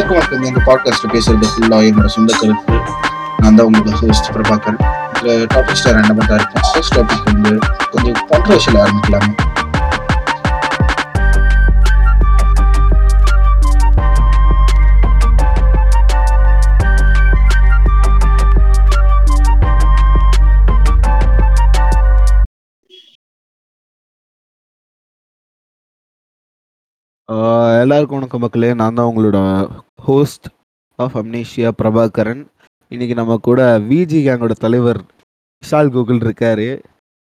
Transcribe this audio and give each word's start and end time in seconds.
வணக்கம் 0.00 0.18
மக்கள் 0.18 0.44
இந்த 0.48 0.60
பாட்காஸ்ட் 0.66 1.06
பேசுறது 1.14 1.48
ஃபுல்லா 1.54 1.78
என்னோட 1.88 2.08
சொந்த 2.14 2.36
கருத்து. 2.40 2.76
நான் 3.40 3.56
தான் 3.58 3.66
உங்களுக்கு 3.68 4.00
ஹோஸ்ட் 4.02 4.30
பிரபாகர். 4.34 4.78
இதுல 5.16 5.34
டாபிக் 5.54 5.78
ஸ்டார் 5.80 5.98
ரெண்டு 5.98 6.26
தான் 6.30 6.40
இருக்கும். 6.40 6.66
ஃபர்ஸ்ட் 6.72 6.96
டாபிக் 6.98 7.28
வந்து 7.30 7.52
கொஞ்சம் 7.92 8.18
கான்ட்ரவர்ஷியல் 8.32 8.82
ஆரம்பிக்கலாமா. 8.84 9.32
எல்லாருக்கும் 27.82 28.18
வணக்கம் 28.18 28.42
மக்களே. 28.44 28.68
நான் 28.80 28.96
தான் 28.98 29.08
உங்களோட 29.10 29.38
ஹோஸ்ட் 30.06 30.46
ஆஃப் 30.98 31.16
அம்னேஷியா 31.20 31.70
பிரபாகரன் 31.80 32.42
இன்னைக்கு 32.92 33.14
நம்ம 33.20 33.36
கூட 33.48 33.62
விஜி 33.90 34.20
கேங்கோட 34.26 34.54
தலைவர் 34.64 35.00
விஷால் 35.62 35.92
கூகுள் 35.94 36.22
இருக்காரு. 36.26 36.68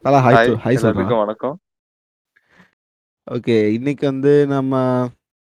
தலா 0.04 0.20
ஹாய் 0.26 0.54
ஹாய் 0.64 0.80
சொல்றேன் 0.84 1.22
வணக்கம். 1.22 1.56
ஓகே 3.26 3.56
இன்னைக்கு 3.76 4.04
வந்து 4.10 4.32
நம்ம 4.54 4.80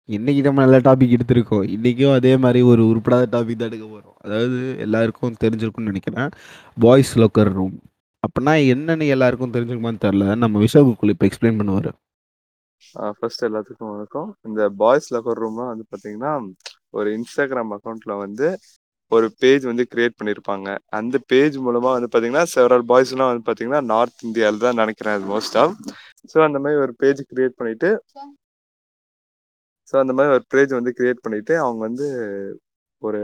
இன்னைக்கு 0.10 0.42
நம்ம 0.46 0.60
நல்ல 0.66 0.78
டாபிக் 0.88 1.16
எடுத்திருக்கோம். 1.16 1.66
இன்னைக்கும் 1.76 2.14
அதே 2.18 2.34
மாதிரி 2.44 2.60
ஒரு 2.72 2.84
உருப்படாத 2.92 3.24
டாபிக் 3.36 3.62
தான் 3.62 3.70
எடுக்க 3.72 3.86
போகிறோம் 3.86 4.18
அதாவது 4.26 4.60
எல்லாருக்கும் 4.86 5.38
தெரிஞ்சிருக்கும்னு 5.44 5.92
நினைக்கிறேன். 5.92 6.30
பாய்ஸ் 6.86 7.14
லோக்கர் 7.22 7.52
ரூம் 7.58 7.78
அப்படின்னா 8.24 8.54
என்னன்னு 8.74 9.08
எல்லாருக்கும் 9.16 9.56
தெரிஞ்சிருக்குமான்னு 9.56 10.04
தெரில 10.06 10.36
நம்ம 10.44 10.62
விஷால் 10.66 10.88
கூகுள் 10.90 11.14
இப்போ 11.16 11.28
எக்ஸ்பிளைன் 11.30 11.60
பண்ணுவார். 11.62 11.90
ஃபர்ஸ்ட் 13.18 13.44
எல்லாத்துக்கும் 13.44 13.92
வணக்கம். 13.94 14.30
இந்த 14.46 14.62
பாய்ஸ் 14.78 15.08
லவர் 15.14 15.40
ரூம்லாம் 15.42 15.72
வந்து 15.72 15.86
பாத்தீங்கன்னா 15.92 16.32
ஒரு 16.92 17.10
இன்ஸ்டாகிராம் 17.18 17.72
அக்கௌண்ட்ல 17.76 18.14
வந்து 18.20 18.48
ஒரு 19.12 19.28
பேஜ் 19.42 19.64
வந்து 19.66 19.84
கிரியேட் 19.92 20.18
பண்ணியிருப்பாங்க 20.20 20.70
அந்த 20.92 21.18
பேஜ் 21.32 21.58
மூலமா 21.66 21.92
வந்து 21.96 22.10
பாத்தீங்கன்னா 22.14 22.46
செவரல் 22.54 22.86
பாய்ஸ்லாம் 22.90 23.32
வந்து 23.32 23.46
பாத்தீங்கன்னா 23.50 23.82
நார்த் 23.92 24.26
இந்தியாவில் 24.28 24.64
தான் 24.66 24.80
நினைக்கிறேன் 24.82 25.16
அது 25.18 25.28
மோஸ்ட் 25.34 25.58
ஆஃப் 25.58 25.76
ஸோ 26.32 26.38
அந்த 26.48 26.60
மாதிரி 26.64 26.82
ஒரு 26.86 26.96
பேஜ் 27.02 27.22
கிரியேட் 27.32 27.58
பண்ணிட்டு 27.60 27.90
ஸோ 29.94 29.96
அந்த 30.00 30.14
மாதிரி 30.14 30.34
ஒரு 30.34 30.46
பேஜ் 30.54 30.74
வந்து 30.74 30.94
கிரியேட் 30.98 31.24
பண்ணிட்டு 31.24 31.56
அவங்க 31.58 31.82
வந்து 31.88 32.08
ஒரு 33.02 33.22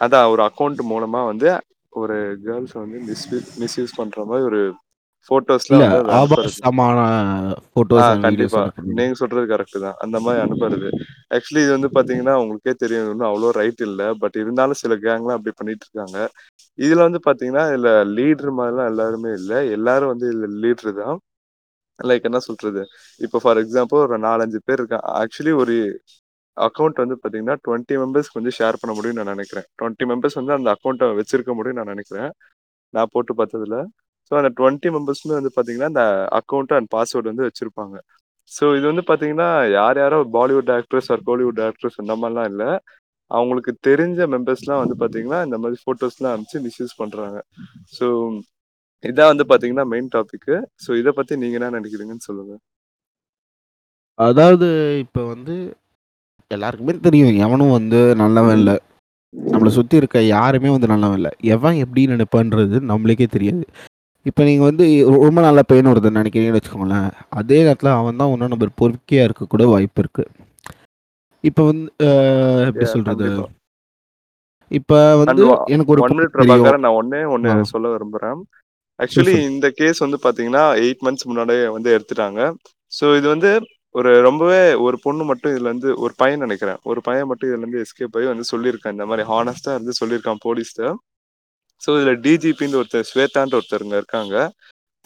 அதான் 0.00 0.30
ஒரு 0.32 0.42
அக்கௌண்ட் 0.48 0.82
மூலமா 0.92 1.20
வந்து 1.26 1.48
ஒரு 1.92 2.16
கேர்ள்ஸ் 2.44 2.74
வந்து 2.78 2.98
மிஸ் 3.08 3.26
மிஸ்யூஸ் 3.60 3.98
பண்ற 3.98 4.24
மாதிரி 4.24 4.46
ஒரு 4.46 4.62
அனுப்புறது. 5.28 6.12
ஆபாசமான 6.20 6.98
போட்டோஸ் 7.74 8.22
கண்டிப்பா. 8.24 8.62
நீங்க 8.98 9.14
சொல்றது 9.14 9.46
கரெக்ட் 9.54 9.78
தான். 9.84 9.96
அந்த 9.98 10.20
மாதிரி 10.20 10.42
அனுப்புறது. 10.44 10.88
ஆக்சுவலி 11.34 11.62
இது 11.64 11.72
வந்து 11.76 11.90
பாத்தீங்கன்னா 11.96 12.34
உங்களுக்கே 12.42 12.74
தெரியும். 12.82 13.10
இன்னும் 13.12 13.28
அவ்வளோ 13.30 13.50
ரைட் 13.60 13.80
இல்ல. 13.80 14.14
பட் 14.14 14.36
இருந்தாலும் 14.36 14.80
சில 14.82 14.94
கேங்லாம் 15.06 15.36
அப்படி 15.38 15.54
பண்ணிட்டு 15.56 15.86
இருக்காங்க. 15.86 16.18
இதுல 16.78 17.06
வந்து 17.08 17.20
பாத்தீங்கன்னா 17.28 17.64
இதுல 17.72 17.92
லீடர் 18.18 18.52
மாதிரிலாம் 18.58 18.90
எல்லாருமே 18.92 19.32
இல்ல. 19.40 19.64
எல்லாரும் 19.78 20.12
வந்து 20.14 20.28
இதுல 20.32 20.50
லீடர் 20.64 20.92
தான். 21.02 21.18
லைக் 21.98 22.28
என்ன 22.30 22.38
சொல்றது? 22.38 22.82
இப்போ 23.20 23.38
ஃபார் 23.42 23.58
எக்ஸாம்பிள் 23.58 24.04
ஒரு 24.06 24.18
நாலஞ்சு 24.18 24.60
பேர் 24.64 24.80
இருக்காங்க. 24.80 25.08
ஆக்சுவலி 25.22 25.52
ஒரு 25.62 25.74
அக்கௌண்ட் 26.56 27.02
வந்து 27.02 27.16
பாத்தீங்கன்னா 27.22 27.56
டுவெண்ட்டி 27.66 27.94
மெம்பர்ஸ்க்கு 28.02 28.40
வந்து 28.40 28.52
ஷேர் 28.58 28.78
பண்ண 28.80 28.92
முடியும்னு 28.96 29.20
நான் 29.20 29.34
நினைக்கிறேன். 29.34 29.66
டுவெண்ட்டி 29.78 30.04
மெம்பர்ஸ் 30.10 30.38
வந்து 30.40 30.52
அந்த 30.52 30.68
அக்கௌண்ட்டை 30.74 31.06
வச்சிருக்க 31.20 31.52
முடியும்னு 31.58 31.80
நான் 31.82 31.92
நினைக்கிறேன். 31.94 32.30
நான் 32.94 33.12
போட்டு 33.12 33.32
பார்த்ததுல 33.34 33.78
ஸோ 34.28 34.32
அந்த 34.40 34.50
டுவெண்ட்டி 34.58 34.90
மெம்பர்ஸ்மே 34.96 35.34
வந்து 35.38 35.52
பார்த்தீங்கன்னா 35.54 35.90
அந்த 35.92 36.04
அக்கௌண்ட் 36.40 36.74
அண்ட் 36.78 36.90
பாஸ்வேர்டு 36.94 37.30
வந்து 37.32 37.46
வச்சிருப்பாங்க. 37.48 37.96
ஸோ 38.50 38.64
இது 38.78 38.86
வந்து 38.90 39.04
பார்த்தீங்கன்னா 39.08 39.50
யார் 39.78 39.98
யாரோ 40.04 40.18
Bollywood 40.38 40.70
actress 40.78 41.10
or 41.14 41.22
Kollywood 41.28 41.60
actress 41.68 42.00
இந்த 42.02 42.14
மாதிரிலாம் 42.22 42.50
இல்லை. 42.52 42.70
அவங்களுக்கு 43.30 43.72
தெரிஞ்ச 43.88 44.26
மெம்பர்ஸ்லாம் 44.34 44.82
வந்து 44.82 44.96
பார்த்தீங்கன்னா 45.02 45.38
இந்த 45.46 45.56
மாதிரி 45.62 45.76
ஃபோட்டோஸ்லாம் 45.82 46.32
அனுப்பிச்சு 46.34 46.64
மிஸ்யூஸ் 46.66 46.98
பண்ணுறாங்க 47.02 47.38
ஸோ 47.96 48.06
இதான் 49.04 49.30
வந்து 49.32 49.44
பார்த்தீங்கன்னா 49.48 49.86
மெயின் 49.92 50.10
டாபிக்கு 50.14 50.54
ஸோ 50.84 50.90
இதை 51.00 51.12
பற்றி 51.16 51.34
நீங்கள் 51.40 51.58
என்ன 51.60 51.70
நினைக்கிறீங்கன்னு 51.78 52.26
சொல்லுங்க. 52.28 52.54
அதாவது 54.18 54.66
இப்போ 55.04 55.22
வந்து 55.32 55.54
எல்லாருக்குமே 56.50 56.94
தெரியும் 57.06 57.38
எவனும் 57.46 57.74
வந்து 57.78 58.00
நல்லவன் 58.22 58.58
இல்லை. 58.60 58.76
நம்மளை 59.34 59.70
சுற்றி 59.76 59.96
இருக்க 60.00 60.18
யாருமே 60.36 60.70
வந்து 60.74 60.90
நல்லவன் 60.92 61.18
இல்லை. 61.20 61.32
எவன் 61.54 61.80
எப்படி 61.84 62.02
நினைப்பான்றது 62.12 62.76
நம்மளுக்கே 62.90 63.26
தெரியாது. 63.36 63.64
இப்போ 64.26 64.42
நீங்கள் 64.44 64.68
வந்து 64.68 64.84
ரொம்ப 65.24 65.40
நல்ல 65.40 65.60
பையன் 65.62 65.90
ஒருத்தர் 65.90 66.18
நினைக்கிறீங்கன்னு 66.20 66.58
வச்சுக்கோங்களேன் 66.58 67.08
அதே 67.30 67.58
நேரத்தில் 67.62 67.96
அவன் 67.98 68.20
தான் 68.20 68.32
ஒன்றும் 68.32 68.52
நம்பர் 68.54 68.78
பொறுக்கியாக 68.78 69.26
இருக்க 69.26 69.46
கூட 69.46 69.64
வாய்ப்பு 69.66 70.02
இருக்கு. 70.02 70.24
இப்போ 71.44 71.62
வந்து 71.64 71.84
எப்படி 72.68 72.86
கண்டிப்பா. 73.08 73.46
இப்போ 74.70 74.98
வந்து 75.22 75.44
எனக்கு 75.68 75.92
ஒரு 75.92 76.78
நான் 76.78 76.98
ஒன்னே 76.98 77.20
ஆ. 77.54 77.70
சொல்ல 77.72 77.86
விரும்புறேன். 77.88 78.38
ஆக்சுவலி. 78.98 79.34
இந்த 79.50 79.66
கேஸ் 79.70 79.98
வந்து 79.98 80.18
பாத்தீங்கன்னா 80.24 80.64
எயிட் 80.82 81.04
மந்த்ஸ் 81.06 81.28
முன்னாடியே 81.28 81.64
வந்து 81.68 81.88
எடுத்துட்டாங்க. 81.96 82.40
ஸோ 82.92 83.16
இது 83.16 83.26
வந்து 83.28 83.50
ஒரு 83.94 84.10
ரொம்பவே 84.20 84.62
ஒரு 84.86 84.96
பொண்ணு 85.02 85.24
மட்டும் 85.24 85.52
இதுல 85.52 85.70
இருந்து 85.70 85.90
ஒரு 85.96 86.14
பையன் 86.16 86.44
நினைக்கிறேன். 86.46 86.78
ஒரு 86.84 87.00
பையன் 87.00 87.28
மட்டும் 87.28 87.48
இதுல 87.48 87.64
இருந்து 87.64 87.82
எஸ்கேப் 87.84 88.16
ஆகி 88.18 88.26
வந்து 88.26 88.46
சொல்லியிருக்கான். 88.52 88.94
இந்த 88.96 89.06
மாதிரி 89.06 89.24
ஹானஸ்டா 89.32 89.74
இருந்து 89.74 90.00
சொல்லியிருக்கான் 90.00 90.44
போலீஸ்ட 90.46 90.82
ஸோ 91.86 91.90
இதுல 91.90 92.14
டிஜிபின்னு 92.18 92.82
ஒருத்தர் 92.82 93.04
ஸ்வேதான்ற 93.14 93.60
ஒருத்தருங்க 93.60 93.92
இருக்காங்க. 93.92 94.52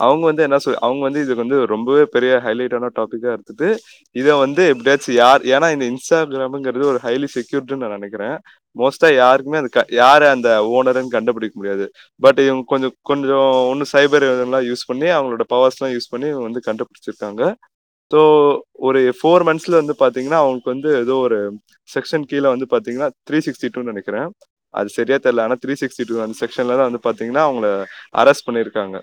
அவங்க 0.01 0.25
வந்து 0.25 0.43
என்ன 0.43 0.59
சொல் 0.59 0.75
அவங்க 0.75 1.01
வந்து 1.01 1.21
இதுக்கு 1.21 1.47
வந்து 1.47 1.67
ரொம்பவே 1.67 2.05
பெரிய 2.05 2.41
ஹைலைட்டான 2.45 2.89
டாபிக்கா 2.99 3.31
எடுத்துட்டு 3.31 3.79
இதை 4.13 4.39
வந்து 4.39 4.67
எப்படியாச்சும் 4.67 5.15
யார் 5.15 5.41
ஏன்னா 5.41 5.73
இந்த 5.73 5.87
இன்ஸ்டாகிராமுங்கிறது 5.91 6.85
ஒரு 6.85 6.99
ஹைலி 7.03 7.27
செக்யூர்டுன்னு 7.35 7.77
நான் 7.77 7.91
நினைக்கிறேன். 7.91 8.39
மோஸ்டா 8.77 9.15
யாருக்குமே 9.15 9.59
அது 9.59 9.69
க- 9.69 9.87
யாரு 9.89 10.29
அந்த 10.29 10.61
ஓனருன்னு 10.63 11.09
கண்டுபிடிக்க 11.09 11.59
முடியாது. 11.59 11.91
பட் 12.21 12.39
இவங்க 12.39 12.63
கொஞ்சம் 12.67 12.95
கொஞ்சம் 13.03 13.67
ஒன்று 13.69 13.85
சைபர் 13.93 14.35
இதெல்லாம் 14.35 14.63
யூஸ் 14.63 14.87
பண்ணி 14.87 15.05
அவங்களோட 15.05 15.41
பவர்ஸ்லாம் 15.55 15.93
யூஸ் 15.93 16.11
பண்ணி 16.11 16.27
இவங்க 16.29 16.61
வந்து 16.61 16.63
கண்டுபிடிச்சிருக்காங்க. 16.67 17.55
ஸோ 18.15 18.21
ஒரு 18.73 19.15
ஃபோர் 19.23 19.43
மந்த்ஸ்ல 19.43 19.85
வந்து 19.85 19.95
பாத்தீங்கன்னா 19.99 20.35
அவங்களுக்கு 20.35 20.71
வந்து 20.71 20.97
ஏதோ 20.97 21.15
ஒரு 21.15 21.59
செக்ஷன் 21.95 22.23
கீழே 22.23 22.49
வந்து 22.49 22.67
பாத்தீங்கன்னா 22.71 23.11
த்ரீ 23.31 23.41
சிக்ஸ்டி 23.47 23.69
டூன்னு 23.75 23.83
நினைக்கிறேன். 23.83 24.33
அது 24.79 24.89
சரியா 24.89 25.17
தெரியல. 25.17 25.41
ஆனா 25.41 25.57
த்ரீ 25.63 25.75
சிக்ஸ்டி 25.81 26.07
டூ 26.07 26.21
அந்த 26.21 26.37
செக்ஷன்ல 26.41 26.77
தான் 26.79 26.89
வந்து 26.89 27.05
பாத்தீங்கன்னா 27.07 27.43
அவங்கள 27.49 27.69
அரெஸ்ட் 28.17 28.47
பண்ணியிருக்காங்க 28.47 28.97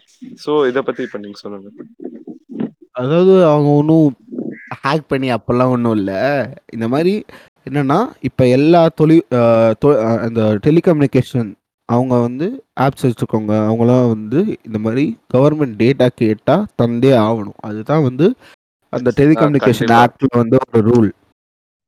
ஸோ 0.46 0.68
இதை 0.68 0.82
பத்தி 0.82 1.04
இப்ப 1.04 1.18
நீங்க 1.18 1.40
சொல்லுங்க. 1.40 1.70
அதாவது 2.96 3.46
அவங்க 3.46 3.70
ஒன்றும் 3.72 4.10
ஹேக் 4.84 5.08
பண்ணி 5.08 5.28
அப்போல்லாம் 5.32 5.70
ஒன்றும் 5.70 5.96
இல்லை. 5.96 6.20
இந்த 6.74 6.88
மாதிரி 6.88 7.14
என்னன்னா 7.66 8.00
இப்போ 8.22 8.44
எல்லா 8.48 8.82
தொழில் 8.96 9.24
தொ- 9.82 10.00
அந்த 10.26 10.42
டெலிகம்யூனிகேஷன் 10.66 11.52
அவங்க 11.90 12.16
வந்து 12.20 12.48
ஆப்ஸ் 12.80 13.04
வச்சுருக்கவங்க 13.04 13.56
அவங்களாம் 13.70 14.08
வந்து 14.08 14.40
இந்த 14.64 14.80
மாதிரி 14.80 15.04
கவர்மெண்ட் 15.34 15.76
டேட்டா 15.82 16.08
கேட்டால் 16.16 16.66
தந்தே 16.82 17.12
ஆகணும். 17.26 17.60
அதுதான் 17.62 18.04
வந்து 18.04 18.28
அந்த 18.94 19.12
டெலிகம்யூனிகேஷன். 19.18 19.94
ஆக்டில் 20.02 20.40
வந்து 20.42 20.58
ஒரு 20.72 20.84
ரூல் 20.90 21.10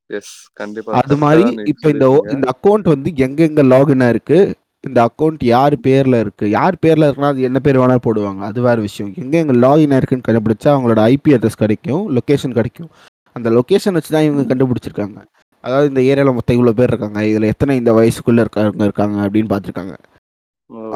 அது 0.10 0.82
correct 0.88 1.12
ஆ 1.14 1.18
மாதிரி 1.24 1.44
இப்போ 1.72 1.88
இந்த. 1.96 2.08
இந்த 2.34 2.46
அக்கௌண்ட் 2.54 2.88
வந்து 2.94 3.10
எங்கெங்க 3.26 3.64
லாகின் 3.74 4.08
இருக்கு? 4.14 4.40
இந்த 4.84 5.00
அக்கௌண்ட் 5.08 5.42
யார் 5.54 5.76
பேர்ல 5.88 6.20
இருக்கு? 6.24 6.46
யார் 6.58 6.76
பேர்ல 6.84 7.08
இருக்குன்னா 7.08 7.32
அது 7.34 7.48
என்ன 7.50 7.60
பேர் 7.66 7.80
வேணாலும் 7.82 8.06
போடுவாங்க. 8.08 8.42
அது 8.50 8.60
வேற 8.68 8.78
விஷயம். 8.88 9.12
எங்க 9.24 9.36
எங்க 9.44 9.56
லாகின் 9.66 9.98
இருக்குன்னு 10.00 10.28
கண்டுபிடிச்சா 10.28 10.70
அவங்களோட 10.74 11.02
ஐபி 11.14 11.34
அட்ரஸ் 11.38 11.62
கிடைக்கும் 11.64 12.04
லொகேஷன் 12.18 12.58
கிடைக்கும். 12.60 12.90
அந்த 13.36 13.50
லொகேஷன் 13.58 13.98
வச்சு 13.98 14.14
தான் 14.16 14.28
இவங்க 14.28 14.44
கண்டுபிடிச்சிருக்காங்க. 14.52 15.18
அதாவது 15.64 15.90
இந்த 15.92 16.02
ஏரியாவில் 16.12 16.38
மொத்தம் 16.38 16.58
இவ்வளோ 16.58 16.74
பேர் 16.80 16.92
இருக்காங்க. 16.92 17.20
இதில் 17.32 17.52
எத்தனை 17.54 17.76
இந்த 17.82 17.92
வயசுக்குள்ள 18.00 18.46
இருக்காங்க 18.46 18.86
இருக்காங்க 18.90 19.18
அப்படின்னு 19.26 19.52
பார்த்துருக்காங்க. 19.54 19.96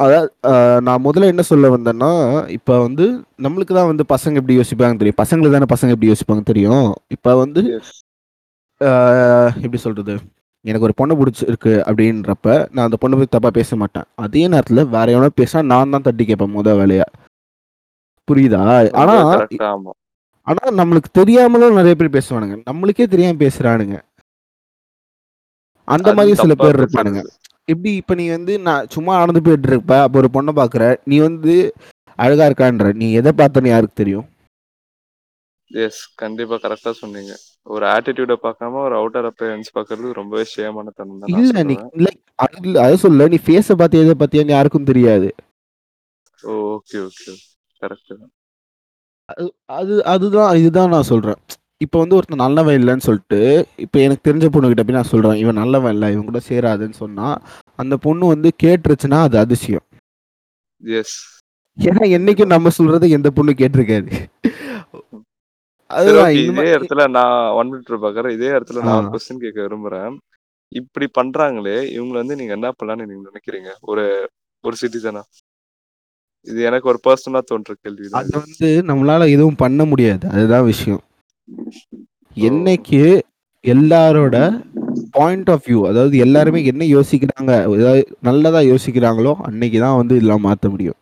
அதாவது 0.02 0.28
நான் 0.86 1.04
முதல்ல 1.04 1.28
என்ன 1.32 1.42
சொல்ல 1.50 1.68
வந்தேன்னா 1.74 2.10
இப்போ 2.56 2.74
வந்து 2.86 3.04
நம்மளுக்கு 3.44 3.74
தான் 3.78 3.90
வந்து 3.92 4.04
பசங்க 4.14 4.40
எப்படி 4.40 4.56
யோசிப்பாங்க 4.58 4.98
தெரியும். 5.02 5.20
பசங்களுக்கு 5.22 5.56
தானே 5.56 5.68
பசங்க 5.74 5.94
எப்படி 5.94 6.10
யோசிப்பாங்க 6.12 6.44
தெரியும். 6.50 6.88
இப்போ 7.16 7.32
வந்து 7.44 7.62
எப்படி 9.56 9.76
சொல்றது? 9.76 10.14
எனக்கு 10.64 10.86
ஒரு 10.86 10.94
பொண்ணை 10.98 11.14
பிடிச்சிருக்கு 11.18 11.72
அப்படின்றப்ப 11.86 12.48
நான் 12.70 12.84
அந்த 12.84 12.98
பொண்ணை 13.00 13.12
பத்தி 13.12 13.26
தப்பா 13.26 13.50
பேச 13.50 13.76
மாட்டேன். 13.76 14.06
அதே 14.16 14.48
நேரத்துல 14.48 14.88
வேற 14.88 15.10
எவனோ 15.10 15.28
பேசினா 15.40 15.62
நான் 15.64 15.90
தான் 15.90 16.02
தட்டி 16.02 16.24
கேட்பேன் 16.24 16.54
முத 16.54 16.74
வேலையா. 16.80 17.06
புரியுதா? 18.28 18.60
ஆனா 18.92 19.14
ரொம்ப 19.14 19.34
correct 19.34 19.62
ஆ, 19.62 19.72
ஆமா. 19.72 19.92
ஆனா 20.46 20.62
நம்மளுக்கு 20.80 21.10
தெரியாமலும் 21.12 21.74
நிறைய 21.74 21.94
பேர் 21.94 22.16
பேசுவானுங்க. 22.16 22.56
நம்மளுக்கே 22.70 23.06
தெரியாம 23.06 23.38
பேசுறானுங்க. 23.38 23.96
அந்த 25.88 26.14
மாதிரி 26.14 26.34
சில 26.36 26.54
பேர் 26.54 26.78
இருப்பானுங்க. 26.80 27.22
எப்படி 27.68 27.90
இப்ப 27.94 28.14
நீ 28.14 28.28
வந்து 28.28 28.58
நான் 28.58 28.88
சும்மா 28.88 29.18
நடந்து 29.18 29.42
போயிட்டு 29.42 29.68
இருப்ப 29.68 30.02
அப்போ 30.02 30.18
ஒரு 30.18 30.28
பொண்ணை 30.32 30.52
பாக்குற 30.52 30.84
நீ 31.04 31.18
வந்து 31.18 31.54
அழகா 32.18 32.44
இருக்கான்ற 32.48 32.92
நீ 32.94 33.12
எதை 33.12 33.32
பார்த்தன்னு 33.36 33.68
யாருக்கு 33.68 33.94
தெரியும்? 33.94 34.26
எஸ் 35.70 36.00
கண்டிப்பா 36.14 36.54
கரெக்டா 36.56 36.90
சொன்னீங்க. 36.92 37.32
ஒரு 37.66 37.84
ஆட்டிடியூட 37.94 38.34
பார்க்காம 38.44 38.80
ஒரு 38.86 38.94
அவுட்டர் 38.98 39.26
அப்பியரன்ஸ் 39.28 39.74
பார்க்கிறது 39.76 40.18
ரொம்பவே 40.20 40.44
ஷேமான 40.52 40.92
தனம் 40.98 41.38
இல்ல 41.40 41.62
நீ 41.70 41.74
இல்ல 41.96 42.08
அது 42.84 42.96
சொல்ல. 43.04 43.28
நீ 43.32 43.38
ஃபேஸை 43.46 43.74
பார்த்து 43.80 44.02
எதை 44.04 44.14
பார்த்தியான்னு 44.20 44.56
யாருக்கும் 44.56 44.90
தெரியாது. 44.90 45.28
ஓகே 46.74 46.98
ஓகே 47.08 47.32
கரெக்ட் 47.82 48.14
அது 49.76 49.94
அதுதான் 50.12 50.56
இதுதான் 50.60 50.92
நான் 50.94 51.10
சொல்றேன். 51.10 51.38
இப்போ 51.84 51.96
வந்து 52.00 52.16
ஒருத்தன் 52.16 52.44
நல்லவன் 52.44 52.76
இல்லைன்னு 52.80 53.06
சொல்லிட்டு 53.06 53.38
இப்போ 53.84 53.98
எனக்கு 54.06 54.26
தெரிஞ்ச 54.28 54.46
பொண்ணுகிட்ட 54.54 54.82
போய் 54.86 54.98
நான் 54.98 55.12
சொல்கிறேன் 55.12 55.40
இவன் 55.42 55.60
நல்லவன் 55.62 55.94
இல்லை 55.96 56.08
இவன் 56.14 56.28
கூட 56.30 56.40
சேராதுன்னு 56.50 56.98
சொன்னால் 57.02 57.38
அந்த 57.82 57.94
பொண்ணு 58.06 58.32
வந்து 58.34 58.50
கேட்டுருச்சுன்னா 58.64 59.20
அது 59.28 59.38
அதிசயம். 59.44 59.86
எஸ் 60.82 61.16
ஏன்னா 61.78 62.04
என்னைக்கும் 62.18 62.52
நம்ம 62.54 62.70
சொல்றதை 62.78 63.08
எந்த 63.18 63.28
பொண்ணு 63.36 63.52
கேட்டிருக்காது. 63.60 64.10
சரி 65.94 66.00
அதுதான் 66.00 66.24
ஓகே 66.24 66.34
இந்த 66.34 66.44
இதே 66.44 66.56
மாதிரி 66.58 66.74
இடத்துல 66.76 67.04
நான் 67.10 67.34
ஒன் 67.52 67.70
மினிட் 67.72 68.04
பாக்குறேன். 68.04 68.32
இதே 68.32 68.50
இடத்துல 68.50 68.82
நான் 68.82 68.98
ஒரு. 68.98 69.10
கொஸ்டின் 69.14 69.40
கேட்க 69.40 69.58
விரும்புறேன். 69.62 70.14
இப்படி 70.72 71.06
பண்றாங்களே 71.18 71.78
இவங்க 71.92 72.14
வந்து 72.18 72.36
நீங்க 72.36 72.52
என்ன 72.52 72.72
பண்ணலாம்னு 72.72 73.08
நீங்க 73.08 73.24
நினைக்கிறீங்க? 73.30 73.70
ஒரு 73.82 74.04
ஒரு 74.64 74.76
சிட்டிசனா 74.82 75.22
இது 76.46 76.60
எனக்கு 76.62 76.88
ஒரு 76.88 76.98
பர்சனலா 77.04 77.40
தோன்ற 77.42 77.72
கேள்வி 77.74 78.06
அது 78.12 78.28
இது 78.28 78.38
வந்து 78.38 78.68
நம்மளால 78.88 79.28
எதுவும் 79.30 79.56
பண்ண 79.56 79.84
முடியாது. 79.84 80.24
அதுதான் 80.28 80.64
விஷயம். 80.64 81.02
ஓ. 81.48 81.98
என்னைக்கு 82.36 83.02
எல்லாரோட 83.64 84.36
பாயிண்ட் 85.10 85.50
ஆஃப் 85.50 85.66
வியூ 85.66 85.80
அதாவது 85.86 86.16
எல்லாருமே 86.18 86.64
என்ன 86.64 86.84
யோசிக்கிறாங்க 86.92 87.52
ஏதாவது 87.76 88.00
நல்லதா 88.20 88.60
யோசிக்கிறாங்களோ 88.68 89.34
அன்னைக்கு 89.40 89.78
தான் 89.80 89.96
வந்து 89.96 90.16
இதெல்லாம் 90.16 90.40
மாற்ற 90.40 90.68
முடியும். 90.68 90.98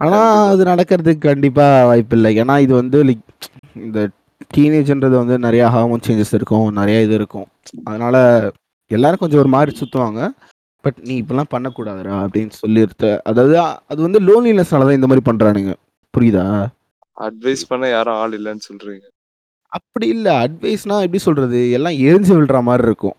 ஆனா 0.00 0.18
கண்டிப்பா. 0.18 0.50
அது 0.52 0.62
நடக்கிறதுக்கு 0.64 1.28
கண்டிப்பா 1.30 1.84
வாய்ப்பு 1.90 2.16
இல்லை 2.16 2.30
ஏன்னா 2.42 2.54
இது 2.64 2.74
வந்து 2.74 2.98
like 3.08 3.24
இந்த 3.86 4.00
டீனேஜ்ன்றது 4.54 5.16
வந்து 5.22 5.36
நிறைய 5.38 5.64
ஹார்மோன் 5.74 6.04
சேஞ்சஸ் 6.06 6.34
இருக்கும் 6.38 6.68
நிறைய 6.78 6.98
இது 7.06 7.14
இருக்கும். 7.14 7.48
அதனால 7.84 8.16
எல்லாரும் 8.90 9.22
கொஞ்சம் 9.22 9.42
ஒரு 9.42 9.50
மாதிரி 9.56 9.72
சுத்துவாங்க. 9.80 10.20
பட் 10.84 10.98
நீ 11.08 11.14
இப்பெல்லாம் 11.22 11.52
பண்ணக்கூடாதுடா 11.54 12.14
அப்படின்னு 12.24 12.52
சொல்லிருத்த. 12.62 13.06
அதாவது 13.30 13.56
அது 13.92 14.00
வந்து 14.06 14.20
லோன்லினஸ்னால 14.20 14.86
தான் 14.88 14.98
இந்த 14.98 15.08
மாதிரி 15.10 15.24
பண்றானுங்க. 15.30 15.72
புரியுதா? 16.14 16.44
அட்வைஸ் 17.16 17.68
பண்ண 17.70 17.88
யாரும் 17.88 18.18
ஆள் 18.22 18.36
இல்லைன்னு 18.38 18.66
சொல்றீங்க. 18.68 19.04
அப்படி 19.72 20.06
இல்ல. 20.08 20.28
அட்வைஸ்னா 20.44 20.96
எப்படி 21.06 21.20
சொல்றது? 21.26 21.58
எல்லாம் 21.78 21.96
எரிஞ்சு 22.08 22.32
விழுற 22.36 22.62
மாதிரி 22.68 22.86
இருக்கும். 22.88 23.16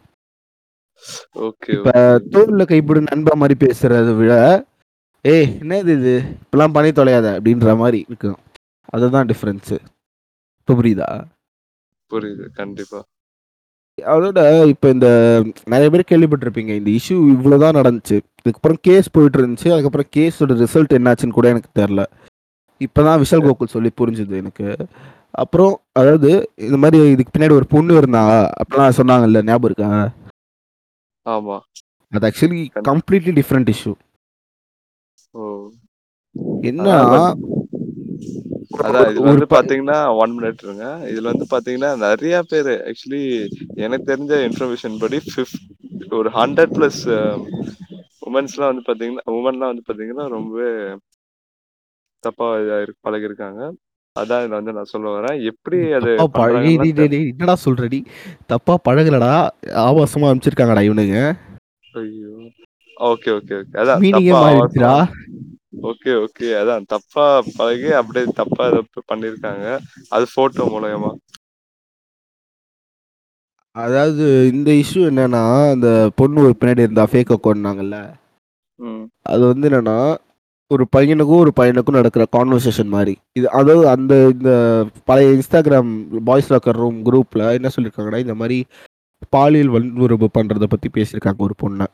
ஓகே 1.47 1.71
இப்ப 1.75 1.91
தோல்ல 2.33 2.65
கைப்பிடி 2.71 3.01
நண்பா 3.01 3.33
மாதிரி 3.41 3.55
பேசுறதை 3.65 4.13
விட 4.19 4.33
ஏய் 5.25 5.49
என்னது 5.61 5.91
இது? 5.97 6.13
இப்பெல்லாம் 6.41 6.73
பண்ணி 6.73 6.89
தொலையாத 6.89 7.27
அப்படின்ற 7.37 7.77
மாதிரி 7.77 8.05
இருக்கும். 8.07 8.39
அதுதான் 8.85 9.27
டிஃப்ரென்ஸு 9.27 9.77
இப்போ 10.59 10.73
புரியுதா? 10.73 11.09
புரியுது 12.11 12.45
கண்டிப்பா. 12.53 12.99
அதோட 13.97 14.67
இப்போ 14.67 14.89
இந்த 14.89 15.07
நிறைய 15.65 15.89
பேர் 15.89 16.09
கேள்விப்பட்டிருப்பீங்க 16.11 16.71
இந்த 16.75 16.89
இஷ்யூ 16.91 17.17
இவ்வளோதான் 17.33 17.77
நடந்துச்சு. 17.79 18.17
இதுக்கப்புறம் 18.41 18.79
கேஸ் 18.81 19.11
போயிட்டு 19.11 19.39
இருந்துச்சு 19.39 19.71
அதுக்கப்புறம் 19.71 20.09
கேஸோட 20.15 20.57
ரிசல்ட் 20.63 20.97
என்னாச்சுன்னு 20.97 21.29
கூட 21.29 21.47
எனக்கு 21.49 21.81
தெரில 21.81 22.03
இப்போதான் 22.81 23.21
விஷால் 23.21 23.45
கோகுல் 23.45 23.73
சொல்லி 23.75 23.91
புரிஞ்சுது 24.01 24.37
எனக்கு. 24.37 24.67
அப்புறம் 25.31 25.81
அதாவது 25.91 26.51
இந்த 26.55 26.77
மாதிரி 26.77 27.09
இதுக்கு 27.11 27.33
பின்னாடி 27.35 27.51
ஒரு 27.51 27.67
பொண்ணு 27.67 27.97
இருந்தா 27.97 28.21
அப்படிலாம் 28.61 28.97
சொன்னாங்கல்ல 28.97 29.43
ஞாபகம் 29.43 29.69
இருக்கா? 29.69 29.91
ஆமா. 31.25 31.57
அது 32.11 32.27
ஆக்சுவலி 32.27 32.61
கம்ப்ளீட்லி 32.89 33.33
டிஃப்ரெண்ட் 33.39 33.71
இஷ்யூ 33.75 33.93
ஓ. 35.33 35.43
என்னன்னா 36.69 36.95
அதான் 38.81 39.07
இதுல 39.09 39.29
வந்து 39.29 39.47
பாத்தீங்கன்னா 39.53 39.97
ஒன் 40.21 40.33
மினிட் 40.35 40.63
இருங்க. 40.65 40.85
இதுல 41.11 41.31
வந்து 41.31 41.45
பாத்தீங்கன்னா 41.51 41.91
நிறைய 42.03 42.35
பேர் 42.51 42.69
ஆக்சுவலி 42.89 43.21
எனக்கு 43.83 44.09
தெரிஞ்ச 44.11 44.33
இன்ஃபர்மேஷன் 44.47 44.95
படி 45.01 45.19
ஃபிஃப்ட் 45.25 45.65
ஒரு 46.13 46.29
ஹண்ட்ரட் 46.37 46.73
பிளஸ் 46.77 47.01
உமன்ஸ்லாம் 48.27 48.71
வந்து 48.71 48.85
பாத்தீங்கன்னா 48.87 49.25
உமன்லாம் 49.33 49.71
வந்து 49.71 49.87
பாத்தீங்கன்னா 49.87 50.25
ரொம்பவே 50.35 50.69
தப்பா 52.23 52.47
இதாயிருக்கு 52.61 53.05
பழகிருக்காங்க 53.05 53.61
அதான் 54.15 54.41
இதுல 54.41 54.57
வந்து 54.57 54.73
நான் 54.77 54.91
சொல்ல 54.91 55.07
வரேன். 55.09 55.37
எப்படி 55.51 55.77
அது 55.97 56.09
தப்பா 56.13 56.39
பழ 56.39 56.47
டேய் 56.55 56.63
பண்றாங்கன்னா 56.71 56.83
டேய் 56.83 56.95
டேய் 56.99 57.11
டேய், 57.13 57.29
என்னடா 57.31 57.55
சொல்றடி? 57.63 57.99
தப்பா 58.49 58.73
பழகலடா. 58.87 59.31
ஆபாசமா 59.83 60.29
அனுப்பிச்சிருக்காங்கடா 60.29 60.83
இவனுங்க. 60.87 61.19
ஐயோ. 61.95 62.33
ஓகே 63.09 63.29
ஓகே 63.37 63.53
ஓகே 63.61 63.77
அதான் 63.81 64.01
மீனிங்கே 64.03 64.33
மாறிடுச்சுடா 64.37 64.93
ஓகே 65.89 66.11
ஓகே 66.23 66.47
அதான் 66.61 66.87
தப்பா 66.93 67.25
பழகி 67.57 67.89
அப்படியே 67.99 68.25
தப்பா 68.39 68.65
பண்ணிருக்காங்க. 69.11 69.67
அது 70.15 70.25
போட்டோ 70.35 70.63
மூலயமா. 70.73 71.11
அதாவது 73.75 74.25
இந்த 74.53 74.69
இஷ்யூ 74.81 75.01
என்னன்னா 75.09 75.43
அந்த 75.75 75.89
பொண்ணு 76.19 76.43
ஒரு 76.47 76.55
பின்னாடி 76.59 76.85
இருந்தா 76.85 77.05
ஃபேக் 77.11 77.33
அக்கௌண்ட்னாங்கல்ல 77.35 77.99
அது 79.31 79.43
வந்து 79.51 79.67
என்னன்னா 79.69 79.97
ஒரு 80.71 80.83
பையனுக்கும் 80.95 81.41
ஒரு 81.45 81.51
பையனுக்கும் 81.59 81.97
நடக்கிற 81.99 82.23
கான்வர்சேஷன் 82.35 82.91
மாதிரி. 82.95 83.13
இது 83.37 83.47
அதாவது 83.59 83.87
அந்த 83.93 84.13
இந்த 84.35 84.51
பழைய 85.09 85.35
இன்ஸ்டாகிராம் 85.37 85.91
பாய்ஸ் 86.29 86.51
லாக்கர் 86.53 86.79
ரூம் 86.81 86.99
குரூப்ல 87.07 87.49
என்ன 87.57 87.71
சொல்லியிருக்காங்கன்னா 87.75 88.23
இந்த 88.25 88.35
மாதிரி 88.41 88.57
பாலியல் 89.35 89.73
வன்முறை 89.75 90.17
பண்றத 90.37 90.67
பத்தி 90.73 90.89
பேசியிருக்காங்க 90.97 91.41
ஒரு 91.47 91.55
பொண்ணை. 91.63 91.87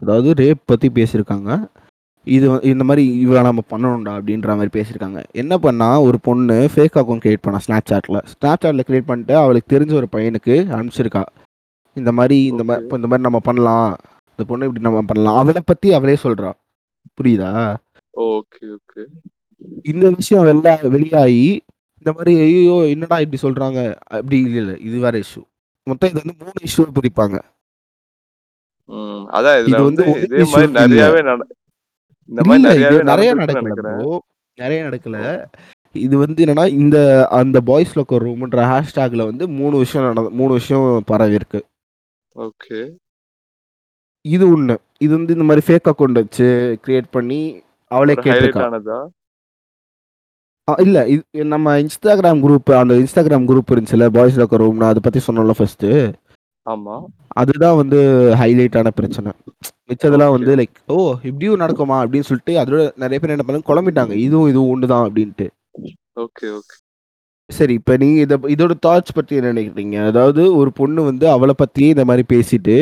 அதாவது 0.00 0.30
ரேப் 0.42 0.68
பத்தி 0.70 0.88
பேசியிருக்காங்க. 0.88 1.50
இது 2.26 2.46
இந்த 2.62 2.84
மாதிரி 2.84 3.02
இவளை 3.18 3.42
நம்ம 3.42 3.62
பண்ணணும்டா 3.72 4.12
அப்படின்ற 4.18 4.48
மாதிரி 4.58 4.70
பேசியிருக்காங்க. 4.76 5.20
என்ன 5.32 5.58
பண்ணா 5.58 5.88
ஒரு 6.00 6.18
பொண்ணு 6.20 6.56
ஃபேக் 6.74 6.98
அக்கௌண்ட் 7.00 7.22
கிரியேட் 7.24 7.44
பண்ணா 7.44 7.60
ஸ்னாப் 7.66 7.88
சாட்டில் 7.90 8.20
ஸ்னாப் 8.32 8.62
சாட்டில் 8.64 8.86
கிரியேட் 8.88 9.10
பண்ணிட்டு 9.10 9.36
அவளுக்கு 9.36 9.68
தெரிஞ்ச 9.74 9.92
ஒரு 9.94 10.08
பையனுக்கு 10.16 10.54
அனுப்பிச்சிருக்கா. 10.76 11.22
இந்த 11.96 12.12
மாதிரி 12.12 12.38
இந்த 12.44 12.62
மாதிரி 12.64 12.84
இப்போ 12.84 12.96
இந்த 12.96 13.08
மாதிரி 13.08 13.26
நம்ம 13.28 13.40
பண்ணலாம். 13.48 13.92
இந்த 14.30 14.44
பொண்ணு 14.50 14.66
இப்படி 14.68 14.84
நம்ம 14.88 15.02
பண்ணலாம். 15.02 15.38
அவளை 15.42 15.62
பத்தி 15.64 15.88
அவளே 15.98 16.16
சொல்றா. 16.24 16.50
புரியுதா? 17.18 17.50
Okay 18.30 18.64
okay. 18.76 19.02
இந்த 19.82 20.06
விஷயம் 20.10 20.46
வெளில 20.48 20.88
வெளியாகி 20.94 21.46
இந்த 22.00 22.10
மாதிரி 22.16 22.32
ஐயோ 22.46 22.74
என்னடா 22.94 23.16
இப்படி 23.24 23.38
சொல்றாங்க? 23.42 23.80
அப்படி 24.16 24.38
இல்லை 24.38 24.60
இல்லை. 24.62 24.76
இது 24.88 24.98
வேற 24.98 25.16
இஷ்யூ 25.18 25.42
மொத்தம் 25.86 26.10
இது 26.10 26.20
வந்து 26.22 26.36
மூணு 26.42 26.60
இஷ்யூ 26.68 26.84
பிரிப்பாங்க. 26.98 27.36
ம் 28.88 29.22
அதான் 29.36 29.56
இதுல 29.60 29.70
இது 29.70 29.84
வந்து 29.84 30.02
வந்து 30.04 30.24
இதே 30.26 30.40
issue 30.42 30.52
மாதிரி 30.54 30.66
இல்ல. 30.66 30.86
நிறையவே 30.86 31.22
நட 31.28 31.42
இந்த 32.28 32.40
மாதிரி 32.42 32.58
இல்ல 32.58 32.72
இது 32.74 32.82
நிறையவே 32.82 33.04
நிறைய 33.04 33.30
நடந்திருக்குன்னு 33.34 33.70
நடக்கல 33.72 33.92
நினைக்கிறேன். 33.92 34.22
நிறைய 34.58 34.80
நடக்கல. 34.86 35.18
இது 35.94 36.14
வந்து 36.18 36.44
என்னன்னா 36.44 36.66
இந்த 36.76 36.96
அந்த 37.32 37.60
பாய்ஸ் 37.62 37.96
லோக்கர் 37.98 38.24
ரூம்ன்ற 38.24 38.60
ஹேஷ்டேக்ல 38.70 39.24
வந்து 39.24 39.44
மூணு 39.58 39.76
விஷயம் 39.76 40.06
நட 40.08 40.22
மூணு 40.32 40.52
விஷயம் 40.52 40.86
பரவி 41.04 41.34
இருக்கு. 41.34 41.60
ஓகே. 42.36 42.80
இது 44.24 44.44
ஒண்ணு. 44.48 44.74
இது 45.00 45.12
வந்து 45.16 45.32
இந்த 45.32 45.44
மாதிரி 45.44 45.66
ஃபேக் 45.66 45.90
அக்கௌண்ட் 45.90 46.20
வச்சு 46.20 46.46
கிரியேட் 46.84 47.08
பண்ணி 47.10 47.40
அவளே 47.90 48.12
ஒரு 48.12 48.22
ஹைலைட் 48.22 48.26
கேட்டிருக்கா 48.28 48.64
ஆனதா? 48.66 48.98
ஆ, 50.68 50.74
இல்ல. 50.78 50.98
இது 51.08 51.44
நம்ம 51.46 51.74
இன்ஸ்டாகிராம் 51.80 52.40
குரூப் 52.44 52.70
அந்த 52.78 52.94
இன்ஸ்டாகிராம் 52.94 53.48
குரூப் 53.50 53.72
இருந்துச்சுல 53.72 54.06
பாய்ஸ் 54.10 54.40
லோக்கர் 54.40 54.62
ரூம் 54.62 54.80
நான் 54.80 54.92
அதை 54.92 55.02
பத்தி 55.04 55.20
சொன்னோம்ல 55.26 55.54
ஃபர்ஸ்ட் 55.58 55.86
ஆமா. 56.66 56.94
அதுதான் 57.34 57.76
வந்து 57.76 57.98
ஹைலைட்டான 58.40 58.88
பிரச்சனை. 58.94 59.32
மிச்சதெல்லாம் 59.88 60.30
வந்து. 60.30 60.56
லைக் 60.56 60.76
ஓ 60.86 60.96
இப்படியும் 61.22 61.60
நடக்குமா? 61.60 61.96
அப்படின்னு 62.02 62.20
சொல்லிட்டு 62.20 62.52
அதோட 62.54 62.92
நிறைய 62.96 63.18
பேர் 63.18 63.30
என்ன 63.30 63.44
பண்ணாங்க 63.46 63.68
குழம்பிட்டாங்க. 63.68 64.12
இதுவும் 64.18 64.48
இதுவும் 64.48 64.70
ஒன்று 64.70 64.86
தான் 64.86 65.12
அப்படின்ட்டு. 65.12 65.46
ஓகே 66.20 66.46
ஓகே 66.50 66.74
சரி 67.50 67.74
இப்போ 67.74 67.96
நீங்க 67.96 68.20
இத 68.20 68.36
இதோட 68.54 68.72
தாட்ஸ் 68.86 69.14
பத்தி 69.14 69.36
என்ன 69.36 69.52
நினைக்கிறீங்க? 69.52 70.06
அதாவது 70.06 70.56
ஒரு 70.56 70.72
பொண்ணு 70.72 71.02
வந்து 71.02 71.28
அவளை 71.28 71.54
பத்தியே 71.58 71.88
இந்த 71.88 72.04
மாதிரி 72.04 72.24
பேசிட்டு 72.32 72.76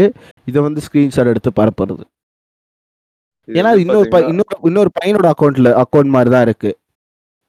இதை 0.47 0.63
வந்து 0.63 0.81
ஸ்கிரீன்ஷாட் 0.81 1.27
எடுத்து 1.27 1.51
பரப்புறது. 1.57 2.05
இது 3.49 3.61
ஏன்னா 3.61 3.63
வந்து 3.63 3.81
இன்னொரு 3.81 4.09
பை- 4.09 4.13
பாத்தீங்கன்னா 4.13 4.29
இன்னொரு 4.29 4.59
இன்னொரு 4.63 4.91
பையனோட 4.99 5.31
அக்கௌண்ட்ல 5.31 5.83
அக்கௌண்ட் 5.83 6.09
மாதிரி 6.09 6.31
தான் 6.31 6.43
இருக்கு. 6.43 6.71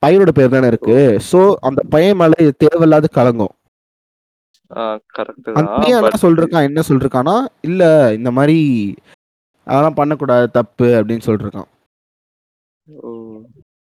பையனோட 0.05 0.29
பேர் 0.31 0.49
தானே 0.49 0.67
இருக்கு. 0.67 0.97
ஸோ 1.31 1.53
அந்த 1.61 1.81
பையன் 1.89 2.17
மேல 2.17 2.33
இது 2.39 2.55
தேவையில்லாத 2.57 3.07
கலங்கும் 3.13 3.53
கரெக்ட் 5.15 5.47
அந்த 5.49 5.61
தான். 5.61 5.79
பையன் 5.79 6.67
என்ன 6.69 6.83
சொல்றான்னா 6.89 7.35
இல்ல 7.61 7.83
இந்த 8.13 8.31
மாதிரி 8.31 8.57
அதெல்லாம் 9.67 9.93
பண்ணக்கூடாது 9.93 10.51
தப்பு 10.51 10.87
அப்படின்னு 10.99 11.27
சொல்றான் 11.27 11.69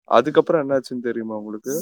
அதுக்கப்புறம் 0.10 0.62
என்னாச்சுன்னு 0.64 1.04
தெரியுமா 1.04 1.36
உங்களுக்கு? 1.36 1.74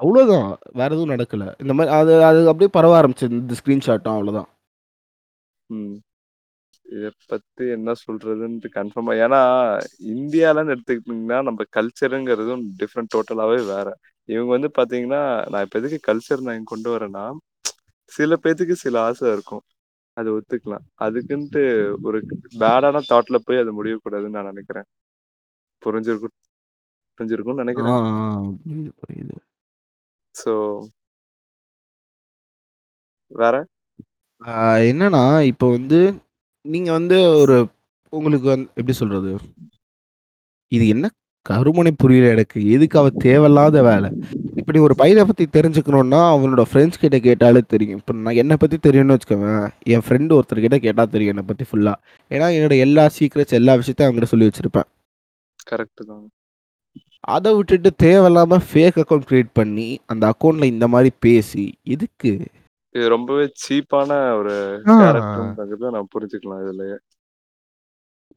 அவ்வளவுதான். 0.00 0.48
வேற 0.72 0.88
எதுவும் 0.88 1.12
நடக்கல. 1.14 1.44
இந்த 1.58 1.72
மாதிரி 1.72 1.94
அது 1.96 2.12
அது 2.24 2.40
அப்படியே 2.48 2.70
பரவ 2.70 3.00
ஆரம்பிச்சு 3.00 3.28
இந்த 3.34 3.54
ஸ்கிரீன்ஷாட்டும் 3.60 4.16
அவ்வளவுதான். 4.16 4.48
ம். 5.70 5.96
இத 6.86 7.08
பத்தி 7.28 7.64
என்ன 7.68 7.94
சொல்றதுன்ட்டு 8.02 8.68
கன்ஃபார்மா 8.74 9.14
ஏன்னா 9.24 9.40
இந்தியாலன்னு 10.12 10.72
எடுத்துக்கிட்டீங்கன்னா 10.74 11.38
நம்ம 11.42 11.64
கல்ச்சருங்கிறதும் 11.72 12.62
டிஃப்ரெண்ட் 12.78 13.12
டோட்டலாவே 13.14 13.58
வேற. 13.66 13.88
இவங்க 14.28 14.50
வந்து 14.52 14.70
பாத்தீங்கன்னா 14.78 15.22
நான் 15.50 15.62
இப்ப 15.62 15.78
எதுக்கு 15.78 15.98
கல்ச்சர் 16.08 16.40
நான் 16.40 16.56
இங்க 16.56 16.70
கொண்டு 16.70 16.90
வரேன்னா 16.94 17.24
சில 18.12 18.36
பேத்துக்கு 18.36 18.72
சில 18.76 19.00
ஆசை 19.00 19.32
இருக்கும். 19.32 19.64
அது 20.16 20.28
ஒத்துக்கலாம். 20.36 20.84
அதுக்குன்ட்டு 21.00 21.62
ஒரு 22.02 22.18
பேடான 22.58 23.02
தாட்ல 23.10 23.36
போய் 23.38 23.58
அது 23.58 23.72
முடியக்கூடாதுன்னு 23.72 24.36
நான் 24.36 24.50
நினைக்கிறேன். 24.52 24.86
புரிஞ்சிருக்கும் 25.82 26.36
புரிஞ்சிருக்கும்னு 27.18 27.58
ஆ, 27.58 27.64
நினைக்கிறேன் 27.64 27.94
ஆ, 27.94 28.00
புரியுது 28.62 28.90
புரியுது. 29.00 29.36
ஸோ 30.34 30.52
வேற? 33.30 33.54
ஆ, 34.42 34.54
என்னன்னா 34.90 35.22
இப்போ 35.44 35.66
வந்து 35.70 36.00
நீங்க 36.64 36.92
வந்து 36.92 37.16
ஒரு 37.42 37.56
உங்களுக்கு 38.12 38.48
வந்து 38.48 38.68
எப்படி 38.76 38.92
சொல்றது? 38.92 39.32
இது 40.72 40.88
என்ன 40.88 41.06
கருமனை 41.46 41.92
புரியல 41.98 42.30
எனக்கு. 42.30 42.58
எதுக்கு 42.68 42.98
அவ 42.98 43.10
தேவையில்லாத 43.22 43.82
வேலை? 43.82 44.08
இப்போ 44.68 44.76
நீ 44.76 44.80
ஒரு 44.86 44.94
பையன 45.00 45.20
பத்தி 45.28 45.44
தெரிஞ்சுக்கணும்னா, 45.54 46.18
அவனோட 46.32 46.62
ஃப்ரெண்ட்ஸ் 46.70 47.00
கிட்ட 47.02 47.18
கேட்டாலே 47.26 47.60
தெரியும். 47.72 48.00
இப்ப 48.00 48.14
நான் 48.24 48.40
என்ன 48.42 48.56
பத்தி 48.62 48.76
தெரியும்னு 48.86 49.14
வச்சுக்கோங்களேன், 49.14 49.70
என் 49.94 50.02
ஃப்ரெண்ட் 50.06 50.34
ஒருத்தர் 50.36 50.60
கிட்ட 50.64 50.78
கேட்டா 50.86 51.04
தெரியும் 51.12 51.32
என்ன 51.34 51.44
பத்தி 51.50 51.64
ஃபுல்லா. 51.68 51.94
ஏன்னா 52.30 52.48
என்னோட 52.56 52.74
எல்லா 52.86 53.04
சீக்ரெட்ஸ், 53.14 53.56
எல்லா 53.58 53.74
விஷயத்தையும் 53.80 54.08
அவன்கிட்ட 54.08 54.30
சொல்லி 54.32 54.48
வச்சிருப்பேன். 54.48 54.88
கரெக்ட் 55.70 56.02
தான். 56.10 56.26
அத 57.36 57.54
விட்டுட்டு 57.58 57.92
தேவையில்லாம 58.04 58.58
ஃபேக் 58.68 58.98
அக்கவுண்ட் 59.02 59.28
கிரியேட் 59.30 59.50
பண்ணி, 59.60 59.88
அந்த 60.12 60.32
அக்கவுண்ட்ல 60.32 60.68
இந்த 60.74 60.88
மாரி 60.94 61.12
பேசி, 61.26 61.66
எதுக்கு? 61.94 62.32
இது 62.94 63.08
ரொம்பவே 63.16 63.46
சீப்பான 63.64 64.20
ஒரு 64.40 64.56
நான் 65.96 66.12
புரிஞ்சுக்கலாம் 66.14 66.62
இதுலயே. 66.66 66.98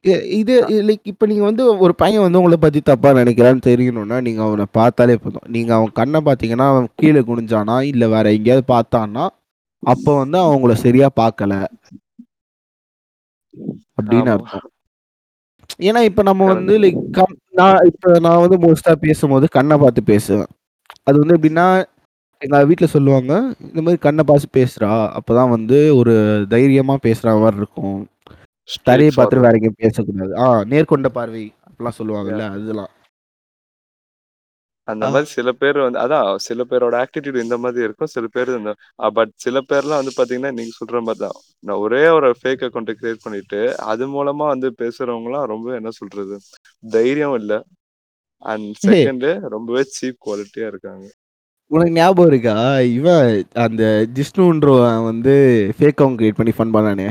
எ 0.04 0.14
இது 0.36 0.54
லைக் 0.86 1.04
இப்ப 1.10 1.26
நீங்க 1.26 1.44
வந்து 1.44 1.64
ஒரு 1.84 1.92
பையன் 1.94 2.24
வந்து 2.24 2.38
உங்கள 2.40 2.56
பத்தி 2.58 2.80
தப்பா 2.82 3.10
நினைக்கிறான்னு 3.12 3.62
தெரியணும்னா, 3.66 4.16
நீங்க 4.20 4.40
அவன 4.44 4.64
பார்த்தாலே 4.72 5.14
போதும். 5.16 5.46
நீங்க 5.48 5.70
அவன் 5.74 5.92
கண்ண 5.94 6.16
பார்த்தீங்கன்னா, 6.26 6.66
அவன் 6.72 6.88
கீழ 6.98 7.16
குனிஞ்சானா, 7.24 7.76
இல்ல 7.90 8.08
வேற 8.08 8.26
எங்கேயாவது 8.32 8.66
பார்த்தான்னா, 8.72 9.26
அப்ப 9.82 10.08
வந்து 10.18 10.38
அவன் 10.38 10.56
உங்கள 10.58 10.74
சரியா 10.84 11.08
பார்க்கல. 11.16 11.54
அப்படின்னு 13.98 14.30
ஆமா. 14.30 14.36
அர்த்தம். 14.36 14.68
ஏன்னா 15.80 16.00
இப்ப 16.08 16.22
நம்ம 16.28 16.42
வந்து 16.50 16.74
கரெக்ட். 16.74 16.84
லைக் 16.84 17.00
கம் 17.18 17.34
நான் 17.54 17.80
இப்ப 17.90 18.18
நான் 18.20 18.42
வந்து 18.44 18.58
மோஸ்ட்டா 18.64 18.94
பேசும்போது 19.04 19.46
கண்ண 19.56 19.72
பார்த்து 19.78 20.02
பேசுவேன். 20.06 20.50
அது 21.06 21.16
வந்து 21.18 21.36
எப்படின்னா, 21.36 21.66
எங்க 22.42 22.58
வீட்ல 22.70 22.88
சொல்லுவாங்க, 22.92 23.32
இந்த 23.66 23.82
மாரி 23.82 23.98
கண்ண 24.00 24.22
பார்த்து 24.24 24.48
பேசுடா. 24.58 24.90
அப்பதான் 25.18 25.54
வந்து 25.56 25.78
ஒரு 26.00 26.14
தைரியமா 26.50 26.96
பேசுற 27.04 27.36
மாரி 27.40 27.58
இருக்கும். 27.58 27.98
தரைய 28.86 29.10
பார்த்துட்டு. 29.10 29.44
வேற 29.44 29.54
எங்கேயும் 29.54 29.80
பேசக்கூடாது. 29.80 30.32
ஆ 30.38 30.48
நேர்கொண்ட 30.64 31.08
பார்வை 31.12 31.44
அப்படிலாம். 31.66 31.98
சொல்லுவாங்கல்ல, 31.98 32.44
அதெல்லாம். 32.52 32.92
அந்த. 34.88 35.06
மாரி 35.10 35.26
சில 35.32 35.52
பேர் 35.52 35.78
வந்து 35.78 35.98
அதான் 35.98 36.38
சில 36.40 36.64
பேரோட 36.70 36.94
ஆட்டிட்யூட் 37.02 37.42
இந்த 37.42 37.56
மாதிரி 37.58 37.84
இருக்கும். 37.84 38.10
சில 38.10 38.26
பேர் 38.28 38.50
இந்த 38.56 38.72
பட் 39.12 39.32
சில 39.36 39.60
பேர்லாம் 39.68 40.00
வந்து 40.00 40.14
பார்த்தீங்கன்னா, 40.16 40.52
நீங்க 40.52 40.72
சொல்ற 40.80 41.00
மாரி 41.02 41.18
தான். 41.18 41.36
நான் 41.64 41.78
ஒரே 41.78 42.08
ஒரு 42.08 42.28
ஃபேக் 42.40 42.64
அக்கவுண்ட்ட 42.66 42.94
கிரியேட் 42.98 43.24
பண்ணிட்டு, 43.24 43.60
அது 43.84 44.06
மூலமா 44.08 44.46
வந்து 44.48 44.70
பேசுறவங்கலாம் 44.78 45.46
ரொம்ப 45.46 45.74
என்ன 45.74 45.92
சொல்றது? 45.92 46.38
தைரியம் 46.90 47.34
இல்ல. 47.34 47.52
அண்ட் 48.42 48.68
செகண்டு 48.86 49.30
ரொம்பவே 49.54 49.82
சீப் 49.96 50.22
குவாலிட்டியா 50.24 50.66
இருக்காங்க. 50.68 51.06
உனக்கு 51.70 51.92
ஞாபகம் 51.92 52.28
இருக்கா? 52.28 52.56
இவன் 52.92 53.28
அந்த 53.58 53.82
ஜிஷ்ணுன்றவன் 54.14 55.04
வந்து 55.04 55.34
ஃபேக் 55.76 55.92
அக்கவுண்ட் 55.92 56.20
கிரியேட் 56.20 56.38
பண்ணி 56.38 56.52
ஃபன் 56.52 56.74
பண்ணானே. 56.74 57.08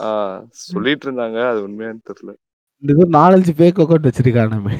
ஆ 0.00 0.08
சொல்லிட்டு 0.64 1.06
இருந்தாங்க. 1.06 1.38
அது 1.50 1.60
உண்மையான்னு 1.66 2.06
தெரியல. 2.10 2.32
இந்த 2.82 2.92
மாரி 2.94 3.10
4, 3.16 3.34
5 3.38 3.52
ஃபேக் 3.58 3.80
அக்கவுண்ட் 3.82 4.08
வச்சிருக்கானாமே. 4.08 4.76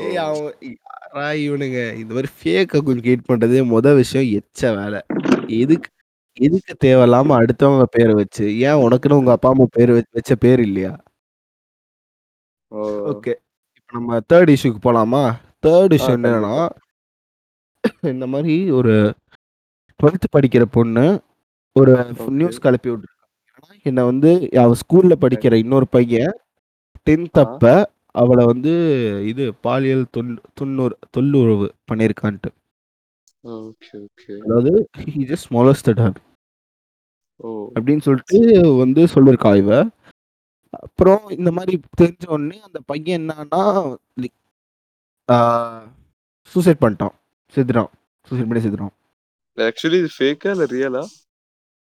ஏய் 0.00 0.18
அவன் 0.24 0.68
இவனுங்க? 1.44 1.80
இந்த 2.02 2.12
மாரி 2.16 2.30
ஃபேக் 2.38 2.74
அக்கவுண்ட் 2.76 3.04
கிரியேட் 3.04 3.28
பண்றதே 3.30 3.62
மொத 3.72 3.88
விஷயம் 4.00 4.28
எச்ச 4.38 4.72
வேல. 4.78 4.96
எதுக்கு 5.60 5.88
எதுக்கு 6.36 6.74
தேவையில்லாம 6.84 7.34
அடுத்தவங்க 7.38 7.86
பேர 7.96 8.10
வச்சு, 8.18 8.44
ஏன் 8.68 8.82
உனக்குன்னு 8.84 9.18
உங்க 9.20 9.32
அப்பா, 9.36 9.50
அம்மா 9.54 9.66
பேரு 9.76 9.92
வச்ச 10.16 10.32
பேர் 10.44 10.60
இல்லையா? 10.60 10.92
ஓ! 12.72 12.78
ஓகே. 13.10 13.32
இப்ப 13.78 13.90
நம்ம 13.92 14.20
3 14.30 14.54
இஷ்யூக்கு 14.54 14.80
போலாமா? 14.86 15.22
3 15.64 15.94
ஆ 15.96 15.98
இஷ்யூ 15.98 16.14
என்னன்னா. 16.18 16.54
இந்த 18.12 18.26
மாரி 18.32 18.56
ஒரு 18.78 18.94
12த் 20.00 20.34
படிக்கிற 20.36 20.64
பொண்ணு 20.76 21.06
ஒரு. 21.76 21.92
நியூஸ் 22.38 22.62
கிளப்பி 22.64 22.90
விட்டுருக்காங்க. 22.90 23.11
என்ன 23.86 24.00
வந்து 24.04 24.30
அவ 24.62 24.74
ஸ்கூல்ல 24.82 25.14
படிக்கிற 25.20 25.54
இன்னொரு 25.54 25.86
பையன் 25.88 26.32
10த் 27.06 27.38
ஆ. 27.38 27.44
அப்ப 27.44 27.64
அவள 28.14 28.40
வந்து 28.44 28.72
இது 29.26 29.44
பாலியல் 29.66 30.04
தொல் 30.10 30.34
துன்னூறு 30.58 30.94
தொல்லுறவு 31.16 31.68
பண்ணியிருக்கான்ட்டு. 31.90 32.50
Okay, 33.44 33.94
okay. 34.04 34.32
அதாவது 34.44 34.72
ஹி 34.98 35.22
ஜஸ்ட் 35.30 35.48
மொலஸ்டட் 35.50 36.02
ஹர். 36.04 36.18
அப்படின்னு 37.76 38.04
சொல்லிட்டு 38.06 38.38
வந்து 38.76 39.02
சொல்லியிருக்கா 39.14 39.52
இவ. 39.56 39.70
அப்புறம் 40.82 41.24
இந்த 41.38 41.50
மாரி 41.52 41.74
தெரிஞ்ச 42.00 42.24
உடனே 42.26 42.58
அந்த 42.60 42.78
பையன் 42.90 43.20
என்னான்னா, 43.20 43.62
சூசைட் 46.52 46.82
பண்ணிட்டான். 46.84 47.14
செத்துட்டான். 47.54 47.90
சூசைட் 48.28 48.48
பண்ணி 48.50 48.62
செத்துட்டான். 48.64 48.94
ஆக்சுவலி 49.58 49.98
இது 50.02 50.10
ஃபேக்கா 50.18 50.50
இல்ல 50.54 50.66
ரியலா? 50.76 51.02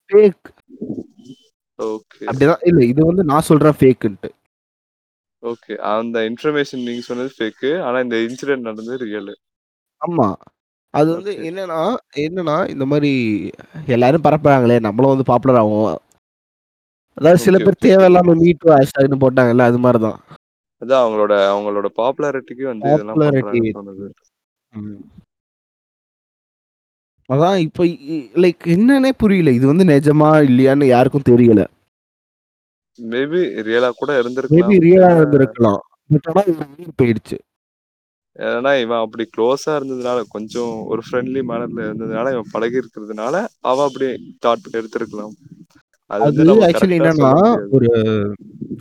ஃபேக். 0.10 0.46
ஓகே. 1.80 2.26
அப்படிதான் 2.26 2.64
இல்ல 2.64 2.86
இது 2.86 3.06
வந்து 3.06 3.24
நான் 3.24 3.42
சொல்றேன் 3.42 3.74
ஃபேக்குன்ட்டு. 3.74 4.30
ஓகே. 5.44 5.74
அந்த 5.92 6.20
இன்ஃபர்மேஷன் 6.30 6.84
நீங்க 6.84 7.02
சொன்னது 7.02 7.30
ஃபேக்கு. 7.38 7.82
ஆனா 7.82 8.00
இந்த 8.00 8.16
இன்சிடென்ட் 8.18 8.68
நடந்தது 8.68 9.06
ரியலு. 9.06 9.36
ஆமா. 10.02 10.28
அது 10.94 11.10
வந்து. 11.14 11.32
என்னன்னா 11.50 11.80
என்னன்னா 12.18 12.70
இந்த 12.70 12.86
மாரி 12.86 13.12
எல்லாரும் 13.88 14.22
பரப்புறாங்களே, 14.22 14.80
நம்மளும் 14.80 15.10
வந்து 15.10 15.24
பாப்புலர் 15.24 15.62
ஆவோம். 15.62 15.88
அதாவது 17.18 17.38
சில 17.38 17.58
பேர். 17.58 17.84
தேவையில்லாம 17.86 18.36
மீ 18.42 18.52
டூ 18.54 18.68
ஹேஷ்டேக்ன்னு 18.70 19.24
போட்டாங்கல்ல, 19.24 19.62
அது 19.62 19.78
மாரி 19.78 20.00
தான். 20.00 20.20
அதான் 20.82 21.04
அவங்களோட 21.04 21.34
அவங்களோட 21.54 21.88
பாப்புலாரிட்டிக்கு 22.00 22.64
வந்து 22.64 22.90
இதெல்லாம் 22.90 23.22
அதான் 27.30 27.58
இப்ப 27.64 27.86
லைக் 28.44 28.66
என்னன்னே 28.76 29.12
புரியல. 29.18 29.50
இது 29.52 29.66
வந்து 29.68 29.86
நிஜமா 29.86 30.30
இல்லையான்னு 30.48 30.86
யாருக்கும் 30.88 31.28
தெரியல. 31.30 31.62
மேபி 33.00 33.40
ரியலா 33.68 33.90
கூட 33.94 34.12
மேபி 34.12 34.22
இருந்திருக்கலாம். 34.22 34.78
ரியலா 34.86 35.10
ஏன்னா 35.10 35.16
இருந்திருக்கலாம். 35.16 35.82
பட் 36.10 36.28
ஆனா 36.32 36.42
போயிடுச்சு. 37.00 37.38
ஏன்னா 38.36 38.72
இவன் 38.82 39.04
அப்படி 39.04 39.24
க்ளோஸா 39.36 39.72
இருந்ததுனால, 39.78 40.20
கொஞ்சம் 40.36 40.74
ஒரு 40.88 41.02
ஃப்ரெண்ட்லி 41.06 41.42
மேனர்ல 41.50 41.86
இருந்ததுனால, 41.88 42.32
இவன் 42.36 42.52
பழகி 42.54 42.78
இருக்கிறதுனால, 42.82 43.36
அவ 43.64 43.86
அப்படி 43.88 44.08
தாட் 44.46 44.68
எடுத்திருக்கலாம். 44.80 45.34
அது 46.10 46.44
ஆக்சுவலி 46.68 46.98
என்னன்னா. 47.00 47.32
ஒரு 47.76 47.90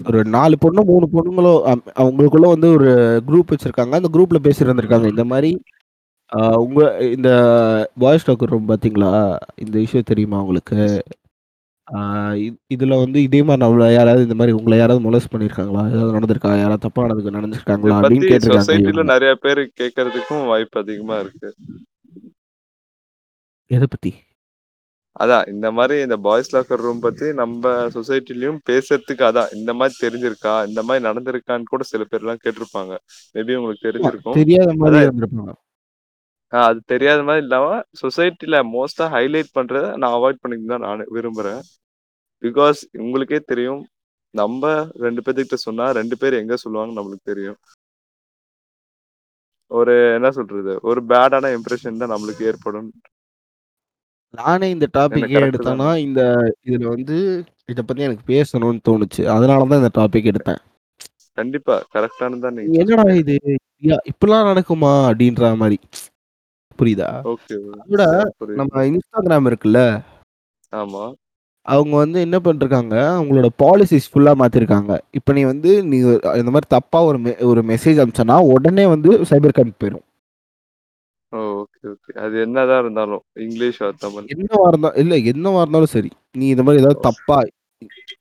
ஒரு 0.09 0.21
4 0.31 0.57
பொண்ணோ, 0.63 0.83
3 0.91 1.07
பொண்ணுங்களோ 1.15 1.53
அவங்களுக்குள்ள 2.01 2.49
வந்து 2.51 2.69
ஒரு 2.77 2.91
குரூப் 3.29 3.53
வச்சிருக்காங்க. 3.53 3.95
அந்த 4.01 4.11
குரூப்ல 4.15 4.39
பேசியிருந்திருக்காங்க. 4.47 5.09
இந்த 5.15 5.25
மாரி 5.33 5.51
அ 6.33 6.39
உங்க 6.63 6.81
இந்த 7.09 7.29
பாய்ஸ் 7.97 8.27
டாக்கர் 8.29 8.53
ரூம் 8.53 8.69
பார்த்தீங்களா? 8.71 9.13
இந்த 9.65 9.77
இஷ்யூ 9.85 10.03
தெரியுமா 10.07 10.41
உங்களுக்கு? 10.45 10.79
ஆ 11.89 11.99
இதுல 12.75 12.95
வந்து 13.03 13.19
இதே 13.23 13.41
மாரி 13.43 13.61
நம்மள 13.63 13.87
யாராவது 13.93 14.27
இந்த 14.27 14.37
மாரி 14.37 14.53
உங்கள 14.59 14.77
யாராவது 14.79 15.07
மொலஸ்ட் 15.07 15.33
பண்ணியிருக்காங்களா? 15.33 15.85
ஏதாவது 15.93 16.17
நடந்திருக்கா? 16.17 16.53
யாராவது 16.57 16.85
தப்பா 16.87 17.05
நடந்து 17.05 17.25
இத 17.25 17.35
நடந்துருக்காங்களா? 17.39 17.99
பத்தி 17.99 18.29
அப்படின்னு 18.29 18.31
கேட்டிருக்காங்க 18.31 18.75
சொசைட்டில 18.75 18.85
இவங்க. 18.85 19.09
நெறைய 19.11 19.33
பேரு 19.43 19.63
கேட்கறதுக்கும் 19.73 20.49
வாய்ப்பு 20.49 20.79
அதிகமா 20.83 21.17
இருக்கு. 21.23 21.51
எத 23.71 23.85
பத்தி? 23.89 24.13
அதான் 25.17 25.47
இந்த 25.53 25.69
மாரி 25.77 25.97
இந்த 26.03 26.17
பாய்ஸ் 26.25 26.51
லாக்கர் 26.51 26.83
ரூம் 26.83 27.01
பத்தி 27.01 27.27
நம்ப 27.39 27.65
சொசைட்டிலயும் 27.95 28.61
பேசுறதுக்கு 28.67 29.25
அதான் 29.29 29.53
இந்த 29.57 29.73
மாரி 29.79 29.95
தெரிஞ்சிருக்கா? 30.01 30.55
இந்த 30.69 30.83
மாரி 30.85 31.03
நடந்திருக்கான்னு 31.07 31.71
கூட 31.73 31.85
சில 31.87 32.05
பேர்லாம் 32.07 32.43
கேட்டிருப்பாங்க. 32.45 32.93
மேபி 33.35 33.57
உங்களுக்கு 33.57 33.87
ஆமா. 33.97 34.11
தெரிஞ்சிருக்கும். 34.11 34.25
தெரியாத 34.37 34.71
மாரி 34.81 34.97
அதான் 34.97 35.05
இருந்திருப்பாங்க. 35.05 35.53
அ 36.53 36.59
அது 36.67 36.81
தெரியாத 36.93 37.21
மாரி 37.27 37.41
இல்லாம, 37.45 37.69
சொசைட்டில 38.01 38.57
மோஸ்ட்டா 38.69 39.07
ஹைலைட் 39.15 39.51
பண்றத 39.57 39.87
நான் 40.01 40.17
அவாய்ட் 40.17 40.43
பண்ணிக்க 40.43 40.67
தான் 40.69 40.87
நானு 40.87 41.05
விரும்புறேன். 41.17 41.63
பிகாஸ் 42.43 42.81
உங்களுக்கே 43.03 43.41
தெரியும். 43.49 43.83
நம்ப 44.35 44.65
2 45.03 45.21
பேத்துக்கிட்ட 45.25 45.59
சொன்னா 45.67 45.87
2 45.95 46.17
பேர் 46.23 46.41
எங்க 46.43 46.57
சொல்லுவாங்கன்னு 46.65 47.01
நம்மளுக்கு 47.01 47.31
தெரியும். 47.33 47.59
ஒரு 49.71 49.95
என்ன 50.17 50.29
சொல்றது? 50.37 50.73
ஒரு 50.89 51.01
பேடான 51.11 51.51
இம்ப்ரஷன் 51.57 52.01
தான் 52.03 52.13
நம்மளுக்கு 52.15 52.43
ஏற்படும். 52.51 52.89
நானே 54.35 54.67
இந்த 54.71 54.87
என்ன 54.87 54.97
டாபிக் 54.97 55.29
ஏன் 55.31 55.35
கரெக்ட்டு 55.37 55.49
எடுத்தேன்னா, 55.49 55.89
தானே? 55.89 55.91
இந்த 56.07 56.21
இதுல 56.69 56.89
வந்து 56.95 57.17
இத 57.69 57.81
பத்தி 57.83 58.07
எனக்கு 58.09 58.25
பேசணும்னு 58.31 58.87
தோணுச்சு. 58.89 59.23
அதனால 59.37 59.69
தான் 59.71 59.83
இந்த 59.83 59.93
டாபிக் 59.99 60.31
எடுத்தேன். 60.33 60.61
கண்டிப்பா. 61.39 61.77
கரெக்ட்டானது 61.95 62.45
தான் 62.45 62.59
நீங்க 62.59 62.77
என்னடா 62.77 63.07
இது? 63.21 63.37
யா 63.83 63.97
இப்படிலாம் 64.11 64.49
நடக்குமா? 64.51 64.93
அப்படின்ற 65.09 65.43
மாரி. 65.63 65.79
புரியுதா? 66.79 67.11
அதோட. 67.81 68.05
நம்ம 68.61 68.85
Instagram 68.91 69.45
இருக்குல்ல, 69.51 69.81
ஆமா. 70.73 71.05
அவங்க 71.67 71.95
வந்து 71.97 72.19
என்ன 72.21 72.37
பண்ணிருக்காங்க, 72.41 72.95
அவங்களோட 73.15 73.49
பாலிசிஸ் 73.63 74.11
ஃபுல்லா 74.11 74.33
மாத்திருக்காங்க. 74.41 74.91
இப்ப 75.13 75.33
நீ 75.33 75.43
வந்து 75.45 75.71
நீ 75.85 75.97
இந்த 76.41 76.51
மாரி 76.51 76.69
தப்பா 76.69 76.99
ஒரு 77.05 77.19
மெ 77.19 77.33
ஒரு 77.45 77.63
மெசேஜ் 77.67 78.01
அனுப்பிச்சன்னா, 78.01 78.37
உடனே 78.55 78.85
வந்து 78.87 79.11
சைபர் 79.31 79.57
கிரைம் 79.57 79.81
போயிரும். 79.81 80.05
ஓ! 81.33 81.39
Okay, 81.63 81.87
okay. 81.93 82.13
அது 82.25 82.37
என்னதான் 82.41 82.83
இருந்தாலும். 82.83 83.23
இங்கிலீஷ் 83.45 83.81
தமிழ். 83.97 84.29
என்னவா 84.35 84.67
இருந்தா 84.69 84.91
இல்ல 84.97 85.15
என்னவா 85.33 85.61
இருந்தாலும் 85.61 85.95
சரி. 85.95 86.11
நீ 86.35 86.45
இந்த 86.49 86.63
மாரி 86.63 86.81
ஏதாவது. 86.83 87.01
தப்பா 87.09 87.39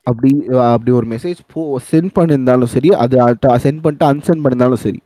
அப்படி 0.07 0.29
அப்படி 0.69 0.91
ஒரு 0.91 1.07
மெசேஜ் 1.11 1.39
போ 1.53 1.61
சென்ட் 1.91 2.11
பண்ணியிருந்தாலும் 2.17 2.71
சரி, 2.73 2.89
அது 3.03 3.15
சென்ட் 3.65 3.83
பண்ணிட்டு 3.83 4.05
அன்சென்ட் 4.05 4.43
பண்ணியிருந்தாலும் 4.43 4.83
சரி. 4.83 4.99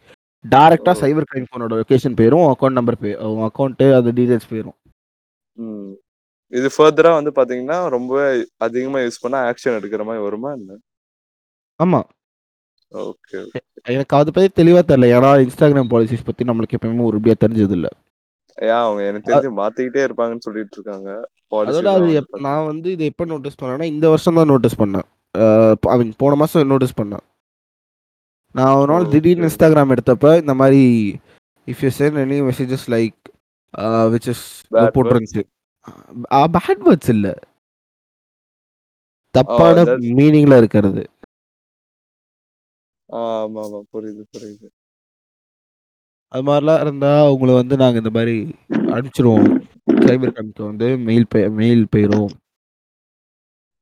டைரக்ட்டா 0.45 0.93
ஓ. 0.95 0.99
சைபர் 1.01 1.29
கிரைம் 1.31 1.47
ஃபோனோட 1.49 1.73
லொகேஷன் 1.79 2.17
போயிரும். 2.19 2.41
உன் 2.43 2.53
அக்கவுண்ட் 2.53 2.71
நம்பர் 2.71 2.97
உன் 3.31 3.49
அக்கவுண்ட் 3.49 3.93
அது 3.93 4.11
டீடைல்ஸ் 4.11 4.49
போயிரும். 4.49 4.77
ம். 5.57 5.91
இது 6.47 6.69
ஃபர்தரா 6.77 7.11
வந்து 7.17 7.31
பார்த்தீங்கன்னா, 7.35 7.89
ரொம்பவே 7.89 8.27
அதிகமா 8.57 8.99
யூஸ் 8.99 9.21
பண்ணா 9.21 9.39
ஆக்ஷன் 9.49 9.77
எடுக்கிற 9.79 10.03
மாரி 10.03 10.19
வருமா 10.19 10.51
என்ன? 10.51 10.77
ஆமா. 11.79 11.99
ஓகே. 12.91 13.39
எனக்கு 13.83 14.17
அத 14.17 14.31
பத்தி 14.31 14.63
தெளிவா 14.63 14.81
தெரியல. 14.91 15.09
ஏன்னா 15.15 15.31
இன்ஸ்டாகிராம் 15.43 15.91
பாலிசிஸ் 15.93 16.25
பத்தி 16.25 16.45
நம்மளுக்கு 16.45 16.77
எப்பவுமே 16.77 17.03
உருப்படியா 17.09 17.35
தெரிஞ்சதில்ல. 17.43 17.89
ஏன் 18.57 18.79
அவங்க 18.83 19.01
எனக்கு 19.03 19.29
தெரிஞ்சு 19.31 19.51
மாத்திக்கிட்டே 19.59 20.01
இருப்பாங்கன்னு 20.07 20.45
சொல்லிட்டு 20.47 20.75
இருக்காங்க. 20.77 21.09
அதோட 21.51 21.85
அது 21.91 22.07
பாத்தீங்கன்னா. 22.07 22.39
நான் 22.39 22.65
வந்து 22.65 22.91
இத 22.91 23.03
எப்ப 23.03 23.25
நோட்டீஸ் 23.25 23.61
பண்ணேன்னா, 23.61 23.83
இந்த 23.83 24.09
வருஷம் 24.09 24.35
தான் 24.35 24.45
நோட்டீஸ் 24.45 24.81
பண்ணேன். 24.81 25.07
ஐ 25.93 25.97
மீன் 25.97 26.13
போன 26.17 26.35
மாசம் 26.35 26.67
நோட்டீஸ் 26.67 26.99
பண்ணேன். 27.01 27.25
நான் 28.55 28.77
ஒரு 28.77 28.89
நாள். 28.91 29.09
திடீர்னு 29.11 29.47
இன்ஸ்டாகிராம் 29.47 29.93
எடுத்தப்ப 29.95 30.31
இந்த 30.41 30.53
மாரி 30.53 30.83
if 31.67 31.83
you 31.83 31.91
send 31.97 32.19
any 32.23 32.37
messages 32.47 32.85
like 32.93 33.17
which 34.13 34.29
is. 34.33 34.45
போட்டிருந்துச்சு. 34.95 35.43
Bad 36.59 36.83
words 36.87 37.11
இல்ல. 37.15 37.27
தப்பான 39.35 39.75
மீனிங்ல 40.17 40.57
இருக்கிறது. 40.57 41.01
ஆ 43.09 43.19
ஆமாமா. 43.37 43.79
புரியுது, 43.91 44.23
புரியுது. 44.33 44.67
அது 46.31 46.43
மாரிலாம் 46.43 46.81
இருந்தா 46.81 47.11
உங்கள 47.31 47.51
வந்து 47.53 47.75
நாங்க 47.77 47.97
இந்த 47.97 48.11
மாரி 48.11 48.35
அனுப்பிச்சுருவோம். 48.91 49.47
சைபர் 50.01 50.33
கிரைம்க்கு 50.35 50.63
வந்து 50.65 50.87
மெயில் 51.07 51.27
பே 51.27 51.41
மெயில் 51.57 51.83
போயிரும். 51.93 52.29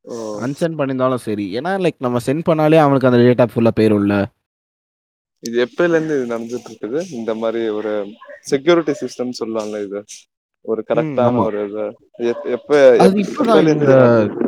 ஓ! 0.06 0.16
அன்சென்ட் 0.46 0.78
பண்ணியிருந்தாலும் 0.80 1.24
சரி. 1.26 1.46
ஏன்னா 1.58 1.72
லைக் 1.84 1.98
நம்ம 2.00 2.20
சென்ட் 2.28 2.48
பண்ணாலே 2.50 2.80
அவனுக்கு 2.80 3.10
அந்த 3.10 3.20
டேட்டா 3.22 3.46
ஃபுல்லா 3.52 3.72
போயிரும்ல. 3.78 4.16
இது 5.44 5.58
எப்பயிலேருந்து 5.66 6.16
இது 6.18 6.26
நடந்துட்டு 6.32 6.70
இருக்குது? 6.72 7.00
இந்த 7.18 7.32
மாரி 7.42 7.62
ஒரு 7.80 7.92
செக்யூரிட்டி 8.52 8.94
சிஸ்டம்னு 9.02 9.40
சொல்லலாம்ல 9.42 9.80
இது. 9.88 10.00
ஒரு 10.66 10.82
ஆமா. 11.26 11.42
ஒரு 11.46 11.60
இது. 11.68 11.84
எப் 12.32 12.46
எப்ப 12.56 12.72
அது 12.96 13.10
எப் 13.12 13.20
இப்பதான் 13.24 13.52
எப்பயிலேருந்து 13.52 13.76
இந்த 13.78 13.86
இது 13.88 14.00
நடக்குது? 14.00 14.46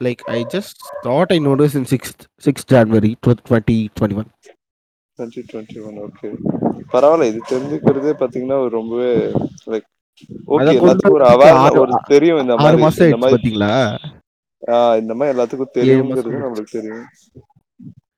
Like 0.00 0.22
I 0.36 0.40
just 0.54 0.78
thought 1.06 1.32
I 1.36 1.40
notice 1.48 1.76
in 1.80 1.88
6த் 1.92 2.24
6 2.48 2.64
January 2.72 3.10
ட்வ 3.22 3.34
2021. 3.42 4.24
2021 5.18 6.00
ஓகே. 6.06 6.30
பரவால்ல. 6.92 7.28
இது 7.30 7.38
தெரிஞ்சுக்கிறதே 7.52 8.14
பார்த்தீங்கன்னா, 8.20 8.58
ரொம்பவே 8.74 9.10
லைக் 9.72 9.86
ஓகே 10.48 10.62
எல்லாத்துக்கும் 10.74 11.16
ஒரு 11.16 11.24
வரதுக்கு 11.24 11.32
அவேர்ன 11.32 11.64
6 11.66 11.80
ஒரு 11.84 11.94
தெரியும் 12.12 12.40
இந்த 12.42 12.52
6 12.56 12.64
மாரி 12.64 12.78
மாசம் 12.84 13.06
இந்த? 13.08 13.70
ஆ 14.62 14.78
இந்த 15.02 15.12
மாரி 15.18 15.32
எல்லாத்துக்கும் 15.34 15.70
7 15.70 15.74
மாசம் 15.74 15.78
தெரியுங்கிறது 15.78 16.28
ஆயிடுச்சு. 16.28 16.44
நம்மளுக்கு 16.44 16.76
தெரியும். 16.78 17.06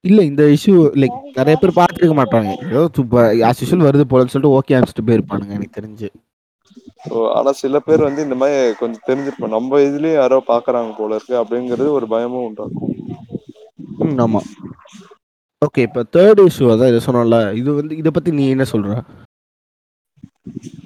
இல்ல 0.04 0.20
இந்த 0.22 0.42
இஷ்யூ 0.54 0.74
லைக் 1.00 1.16
நெறைய 1.36 1.56
பேர் 1.56 1.78
பார்த்துருக்க 1.78 2.14
மாட்டாங்க. 2.18 2.50
ஏதோ 2.68 2.82
சுப்ப 2.96 3.14
ஆஸ் 3.48 3.60
யூசுவல் 3.62 3.86
வருது 3.88 4.04
போலன்னு 4.10 4.32
சொல்லிட்டு 4.32 4.56
ஓகே 4.58 4.76
அனுப்பிச்சுட்டு 4.76 5.08
போயிருப்பானுங்க 5.08 5.56
எனக்கு 5.58 5.78
தெரிஞ்சு. 5.78 6.08
ஓ! 7.08 7.18
ஆனா 7.36 7.50
சில 7.60 7.76
பேர் 7.80 8.06
வந்து 8.06 8.24
இந்த 8.26 8.36
மாரி 8.36 8.56
கொஞ்சம் 8.74 9.06
தெரிஞ்சிருக்கும். 9.08 9.54
நம்ம 9.56 9.80
இதுலயும் 9.86 10.20
யாரோ 10.20 10.38
பார்க்குறாங்க 10.48 10.90
போல 10.96 11.16
இருக்கு 11.18 11.34
அப்படிங்கிறது 11.42 11.88
ஒரு 11.92 12.06
பயமும் 12.08 12.46
உண்டாக்கும். 12.48 12.94
ம். 14.04 14.16
ஆமா. 14.24 14.40
ஓகே. 15.62 15.82
இப்ப 15.88 16.02
3 16.16 16.46
இஷ்யூ 16.48 16.66
அதான் 16.72 16.90
இத 16.92 17.00
சொன்னோம்ல. 17.06 17.38
இது 17.60 17.70
வந்து 17.74 17.94
இத 17.96 18.10
பத்தி 18.10 18.30
நீ 18.32 18.44
என்ன 18.50 18.66
சொல்ற? 18.72 18.90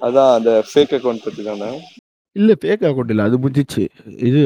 அதான் 0.06 0.30
அந்த 0.36 0.50
ஃபேக் 0.68 0.94
அக்கவுண்ட் 0.96 1.26
பத்தி 1.26 1.42
தானே? 1.44 1.70
இல்ல 2.36 2.52
ஃபேக் 2.54 2.84
அக்கவுண்ட் 2.84 3.12
இல்ல. 3.14 3.24
அது 3.28 3.36
முடிஞ்சிச்சு. 3.38 3.82
இது 4.28 4.40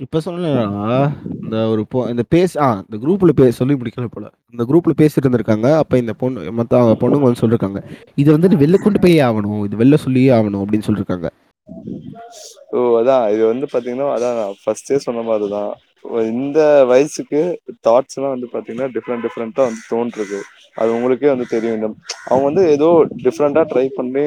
இப்ப 0.00 0.20
சொன்னேனா 0.24 0.98
இந்த 1.38 1.56
ஒரு 1.68 1.82
பொ 1.90 1.98
இந்த 2.08 2.24
பேஸ் 2.34 2.54
ஆ 2.58 2.68
இந்த 2.82 2.96
குரூப்ல 2.96 3.32
பே 3.32 3.46
சொல்லி 3.50 3.74
முடிக்கல 3.74 4.06
போல. 4.06 4.26
இந்த 4.54 4.62
குரூப்ல 4.64 4.92
பேசிட்டு 4.98 5.24
இருந்திருக்காங்க. 5.24 5.68
அப்ப 5.78 5.98
இந்த 5.98 6.12
பொண்ணு 6.14 6.52
மத்த 6.58 6.82
பொண்ணுங்க 7.00 7.26
வந்து 7.26 7.42
சொல்லிருக்காங்க. 7.42 7.80
இத 8.16 8.28
வந்துட்டு 8.32 8.60
வெளில 8.60 8.78
கொண்டு 8.78 8.98
போயே 8.98 9.20
ஆவணும். 9.20 9.64
இது 9.64 9.76
வெளில 9.76 9.94
சொல்லியே 9.96 10.30
ஆவணும் 10.30 10.62
அப்படின்னு 10.62 10.88
சொல்லிருக்காங்க. 10.88 11.28
ஓ! 12.72 12.80
அதான் 12.98 13.24
இது 13.34 13.42
வந்து 13.46 13.66
பார்த்தீங்கன்னா, 13.66 14.08
அதான் 14.14 14.36
நான் 14.38 14.56
ஃபர்ஸ்ட்டே 14.62 14.96
சொன்ன 14.98 15.22
மாரி 15.22 15.48
தான். 15.48 15.72
இந்த 16.32 16.58
வயசுக்கு 16.84 17.40
தாட்ஸ்லாம் 17.86 18.34
வந்து 18.34 18.48
பார்த்தீங்கன்னா, 18.52 18.88
டிஃபரெண்ட் 18.94 19.24
டிஃபரெண்ட்டா 19.26 19.62
வந்து 19.64 19.82
தோன்றுது. 19.90 20.38
அது 20.76 20.90
உங்களுக்கே 20.94 21.26
வந்து 21.26 21.46
தெரியும். 21.46 21.76
இந்த 21.78 21.88
அவங்க 22.26 22.44
வந்து 22.44 22.64
ஏதோ 22.70 22.88
டிஃபரெண்ட்டா 23.24 23.64
ட்ரை 23.72 23.86
பண்ணி 23.96 24.26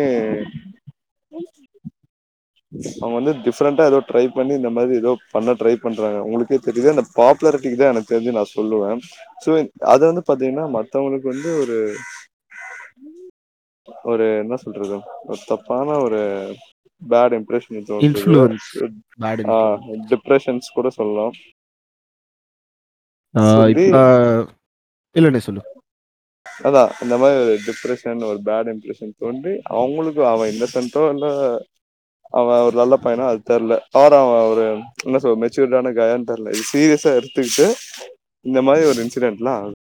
அவங்க 3.01 3.15
வந்து 3.19 3.34
டிஃபரெண்ட்டா 3.45 3.86
ஏதோ 3.86 3.99
ட்ரை 4.10 4.23
பண்ணி 4.34 4.53
இந்த 4.53 4.69
மாரி 4.69 4.93
ஏதோ 4.95 5.12
பண்ண 5.31 5.51
ட்ரை 5.51 5.73
பண்றாங்க. 5.75 6.19
உங்களுக்கே 6.21 6.60
தெரியுது. 6.67 6.93
அந்த 6.95 7.05
பாப்புலாரிட்டிக்கு 7.17 7.79
தான் 7.79 7.91
எனக்கு 7.93 8.12
தெரிஞ்சு 8.13 8.38
நான் 8.38 8.53
சொல்லுவேன். 8.57 8.99
ஸோ 9.45 9.49
அது 9.93 10.03
வந்து 10.05 10.23
பார்த்தீங்கன்னா, 10.29 10.65
மத்தவங்களுக்கு 10.77 11.27
வந்து 11.27 11.51
ஒரு 11.62 11.77
ஒரு 14.05 14.25
என்ன 14.43 14.55
சொல்றது? 14.55 14.97
ஒரு 15.25 15.39
தப்பான 15.47 15.97
ஒரு 15.99 16.19
பேட் 17.01 17.34
இம்ப்ரஷன். 17.39 17.77
டிப்ரஷன்ஸ் 20.12 20.75
கூட 20.75 20.89
சொல்லலாம். 20.89 21.34
ஆ 23.36 23.43
சொல்லி. 23.55 23.86
அதான் 26.67 26.91
இந்த 27.03 27.15
மாரி 27.17 27.36
ஒரு 27.43 27.53
டிப்ரஷன், 27.67 28.21
ஒரு 28.23 28.39
பேட் 28.45 28.71
இம்ப்ரஷன் 28.73 29.12
தோன்றி, 29.17 29.53
அவங்களுக்கு 29.73 30.21
அவன் 30.25 30.51
இன்னசென்ட்டோ 30.53 31.03
இல்ல 31.13 31.27
அவன் 32.34 32.65
ஒரு 32.67 32.76
நல்ல 32.78 32.96
பையனா 33.02 33.26
அது 33.30 33.41
தெரியல. 33.50 33.74
ஆர் 33.96 34.15
அவன் 34.17 34.48
ஒரு 34.52 34.63
என்ன 35.06 35.20
சொல்ல 35.20 35.41
மெச்சூர்டான 35.44 35.94
காயான்னு 35.94 36.30
தெரியல. 36.32 36.54
இது 36.56 36.63
சீரியஸா 36.72 37.12
எடுத்துக்கிட்டு 37.20 37.67
இந்த 38.46 38.60
மாரி 38.67 38.84
ஒரு 38.86 39.00
இன்சிடென்ட்லாம் 39.04 39.60
ஆகுது. 39.60 39.76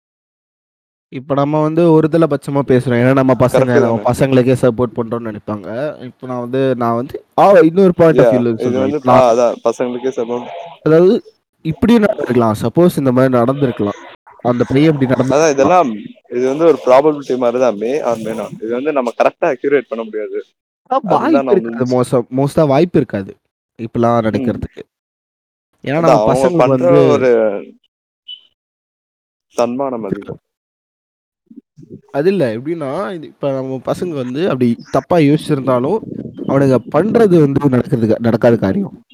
இப்ப 1.13 1.35
நம்ம 1.35 1.61
வந்து 1.63 1.83
ஒருதல 1.95 2.25
பட்சமா 2.33 2.61
பேசுறோம். 2.69 3.01
ஏன்னா 3.03 3.15
நம்ம 3.21 3.35
பசங்க 3.41 3.71
நம்ம? 3.85 4.03
பசங்களுக்கே 4.09 4.57
சப்போர்ட் 4.61 4.97
பண்றோம்னு 4.99 5.29
நெனைப்பாங்க. 5.29 5.69
இப்ப 6.09 6.27
நான் 6.27 6.43
வந்து 6.45 6.61
நான் 6.83 6.99
வந்து 7.01 7.17
ஆ 7.41 7.47
இன்னொரு 7.69 7.95
பாயிண்ட் 8.01 8.21
ஆஃப்! 8.23 8.33
வியூல 8.35 8.53
இது 8.53 8.65
சொல்றேன். 8.67 9.25
அதான் 9.25 9.57
பசங்களுக்கே 9.65 10.13
சப்போர்ட் 10.19 10.47
அதாவது 10.87 11.15
இப்படியும் 11.65 12.05
நடந்திருக்கலாம். 12.05 12.57
சப்போஸ் 12.63 13.01
இந்த 13.01 13.13
மாரி 13.13 13.31
நடந்திருக்கலாம். 13.37 13.99
அந்த 14.45 14.63
பையன் 14.69 14.93
இப்படி 14.93 15.07
அதான் 15.09 15.17
நடந்திருக்கலாம். 15.25 15.55
இதெல்லாம் 15.55 15.91
இது 16.37 16.45
வந்து 16.53 16.65
ஒரு 16.71 16.79
ப்ராபபிலிட்டி 16.85 17.35
மாரி 17.43 17.59
தான். 17.65 17.79
May 17.83 17.93
or 18.09 18.23
may 18.25 18.35
not. 18.39 18.57
இது 18.65 18.73
வந்து 18.79 18.93
நம்ம 18.99 19.13
கரெக்ட்டா 19.19 19.49
அக்யூரேட் 19.55 19.91
பண்ண 19.91 20.03
முடியாது. 20.05 20.39
வாய்ப்பு 20.99 21.51
இருக்காது. 21.51 22.01
மோஸ்ட்டா 22.01 22.27
மோஸ்ட்டா 22.37 22.67
வாய்ப்பு 22.67 22.99
இருக்காது. 22.99 23.37
இப்படிலாம் 23.79 24.23
ம். 24.23 24.27
நடக்கிறதுக்கு. 24.27 24.83
ஏன்னா 25.83 26.01
நம்ம 26.01 26.51
பண்ற 26.51 26.67
வந்து 26.67 27.09
ஒரு 27.09 27.31
தன்மானம் 29.55 30.05
அதிகம். 30.05 30.39
அது 32.11 32.29
இல்ல. 32.29 32.57
எப்படின்னா, 32.57 33.13
இது 33.13 33.27
இப்ப 33.27 33.53
நம்ம 33.53 33.81
பசங்க 33.87 34.09
வந்து 34.09 34.45
அப்படி 34.45 34.77
தப்பா 34.91 35.17
யோசிச்சிருந்தாலும், 35.17 35.99
அவனுங்க 36.49 36.79
பண்றது 36.93 37.41
வந்து 37.41 37.69
நடக்கிறது 37.69 38.17
நடக்காத 38.19 38.57
காரியம். 38.57 39.05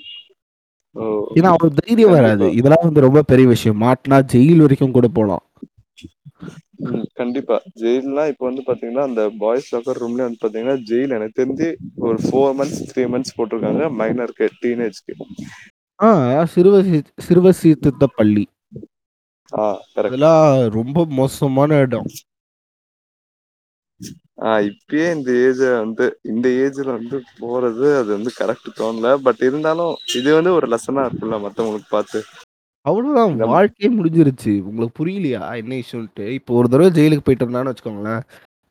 ஏன்னா 1.34 1.52
அவனுக்கு 1.52 1.70
தைரியம் 1.74 2.10
வராது. 2.10 2.52
இதெல்லாம் 2.52 2.84
வந்து 2.84 3.00
ரொம்ப 3.00 3.22
பெரிய 3.22 3.48
விஷயம். 3.48 3.80
மாட்டுனா 3.80 4.22
ஜெயில் 4.32 4.56
வரைக்கும் 4.56 4.90
கூட 4.90 5.08
போலாம். 5.08 5.45
ம். 6.87 7.05
கண்டிப்பா. 7.14 7.57
ஜெயில்லாம் 7.81 8.29
இப்ப 8.29 8.44
வந்து 8.46 8.62
பார்த்தீங்கன்னா, 8.66 9.03
அந்த 9.03 9.22
பாய்ஸ் 9.38 9.68
லாக்கர் 9.75 10.01
ரூம்லயே 10.03 10.27
வந்து 10.29 10.40
பார்த்தீங்கன்னா, 10.42 10.77
ஜெயில் 10.88 11.16
எனக்கு 11.18 11.40
தெரிஞ்சு 11.40 11.68
ஒரு 12.07 12.18
4 12.29 12.51
மந்த்ஸ், 12.59 12.83
3 12.90 13.07
மந்த்ஸ் 13.14 13.37
போட்டுருக்காங்க. 13.38 13.85
மைனருக்கு, 14.01 14.49
டீனேஜ்க்கு. 14.62 15.14
ஆ 16.01 16.11
சிறுவர் 16.46 16.87
சீ 16.88 16.99
சிறுவர் 17.20 17.59
சீர்திருத்த 17.61 18.07
பள்ளி. 18.18 18.44
ஆ 19.53 19.64
கரெக்ட். 19.94 20.11
அதெல்லாம் 20.11 20.46
ரொம்ப 20.70 21.07
மோசமான 21.16 21.79
இடம். 21.79 22.09
ஆ 24.44 24.51
இப்பயே 24.70 25.07
இந்த 25.12 25.31
ஏஜ 25.44 25.61
வந்து 25.79 26.07
இந்த 26.25 26.49
ஏஜ்ல 26.62 26.88
வந்து 26.92 27.18
போறது, 27.40 27.87
அது 27.99 28.11
வந்து 28.16 28.33
கரெக்ட் 28.40 28.68
தோணல. 28.81 29.14
பட் 29.22 29.42
இருந்தாலும், 29.42 29.94
இது 30.14 30.29
வந்து 30.35 30.53
ஒரு 30.53 30.66
லெசனா 30.68 31.05
இருக்கும்ல 31.09 31.38
மத்தவங்களுக்கு 31.44 31.90
பார்த்து. 31.90 32.20
அவ்வளோதான் 32.87 33.31
இந்த 33.35 33.46
வாழ்க்கையே 33.55 33.88
முடிஞ்சிருச்சு. 33.99 34.53
உங்களுக்கு 34.68 34.99
புரியலையா 35.01 35.42
என்ன 35.61 35.72
இஷ்யூன்ட்டு? 35.83 36.27
இப்போ 36.38 36.55
ஒரு 36.61 36.68
தடவ 36.72 36.90
ஜெயிலுக்கு 36.99 37.27
போயிட்டு 37.27 37.49
வந்தான்னு 37.49 37.72
வச்சுக்கோங்களேன், 37.72 38.22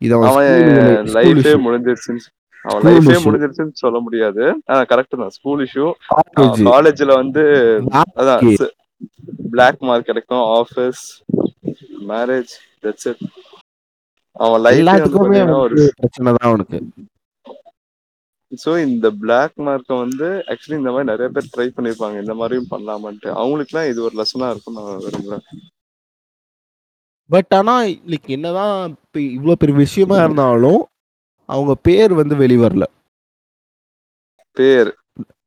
இது 0.01 0.15
அவன் 0.17 0.29
அவன் 0.31 0.47
ஸ்கூல் 0.47 0.63
இதுல 0.63 0.83
ஸ்கூல் 1.13 1.39
லைஃபே 1.39 1.51
இஷ்யூ. 1.53 1.63
முடிஞ்சிருச்சுன்னு 1.67 2.25
அவன் 2.65 2.81
ஸ்கூல் 2.81 2.95
லைஃபே 2.97 3.15
இஷ்யூ. 3.15 3.25
முடிஞ்சிருச்சுன்னு 3.27 3.81
சொல்ல 3.83 3.99
முடியாது. 4.05 4.43
ஆ 4.71 4.81
கரெக்ட் 4.91 5.19
தான். 5.21 5.33
School 5.37 5.63
issue. 5.67 5.87
காலேஜ், 6.13 6.61
காலேஜ்ல 6.71 7.11
வந்து 7.21 7.43
அதான் 8.21 8.43
ஸ் 8.59 8.69
பிளாக் 9.53 9.83
மார்க் 9.89 10.09
கிடைக்கும். 10.11 10.45
Office, 10.59 11.03
marriage 12.11 12.53
that's 12.85 13.07
it. 13.11 13.23
அவன் 14.35 14.61
லைஃபே 14.63 14.77
வந்து 14.77 14.83
எல்லாத்துக்குமே 14.83 15.19
பார்த்தீங்கன்னா, 15.19 15.59
ஒரு 15.65 15.75
வந்து 15.75 15.93
பிரச்சனை 16.01 16.33
தான் 16.37 16.49
அவனுக்கு. 16.51 16.79
ஸோ 18.57 18.71
இந்த 18.85 19.07
பிளாக் 19.21 19.55
மார்க்க 19.59 19.99
வந்து 19.99 20.27
ஆக்சுவலி 20.51 20.79
இந்த 20.79 20.91
மாரி 20.91 21.07
நெறைய 21.07 21.29
பேர் 21.29 21.51
ட்ரை 21.53 21.67
பண்ணியிருப்பாங்க. 21.71 22.17
இந்த 22.23 22.33
மாரியும் 22.33 22.71
பண்ணலாமான்ட்டு. 22.71 23.29
அவங்களுக்குலாம் 23.35 23.89
இது 23.91 24.01
ஒரு 24.03 24.15
லெசனா 24.15 24.49
இருக்கும்னு 24.49 24.81
நான் 24.81 25.03
விரும்புறேன். 25.05 25.45
பட் 27.29 27.53
ஆனா, 27.53 27.75
லைக் 28.11 28.27
என்னதான் 28.29 28.73
இப்ப 28.95 29.19
இவ்ளோ 29.29 29.53
பெரிய 29.55 29.75
விஷயமா 29.77 30.17
இருந்தாலும், 30.21 30.81
அவங்க 31.49 31.73
பேர் 31.87 32.13
வந்து 32.13 32.35
வெளி 32.35 32.57
வரல. 32.59 32.85
பேர். 34.57 34.91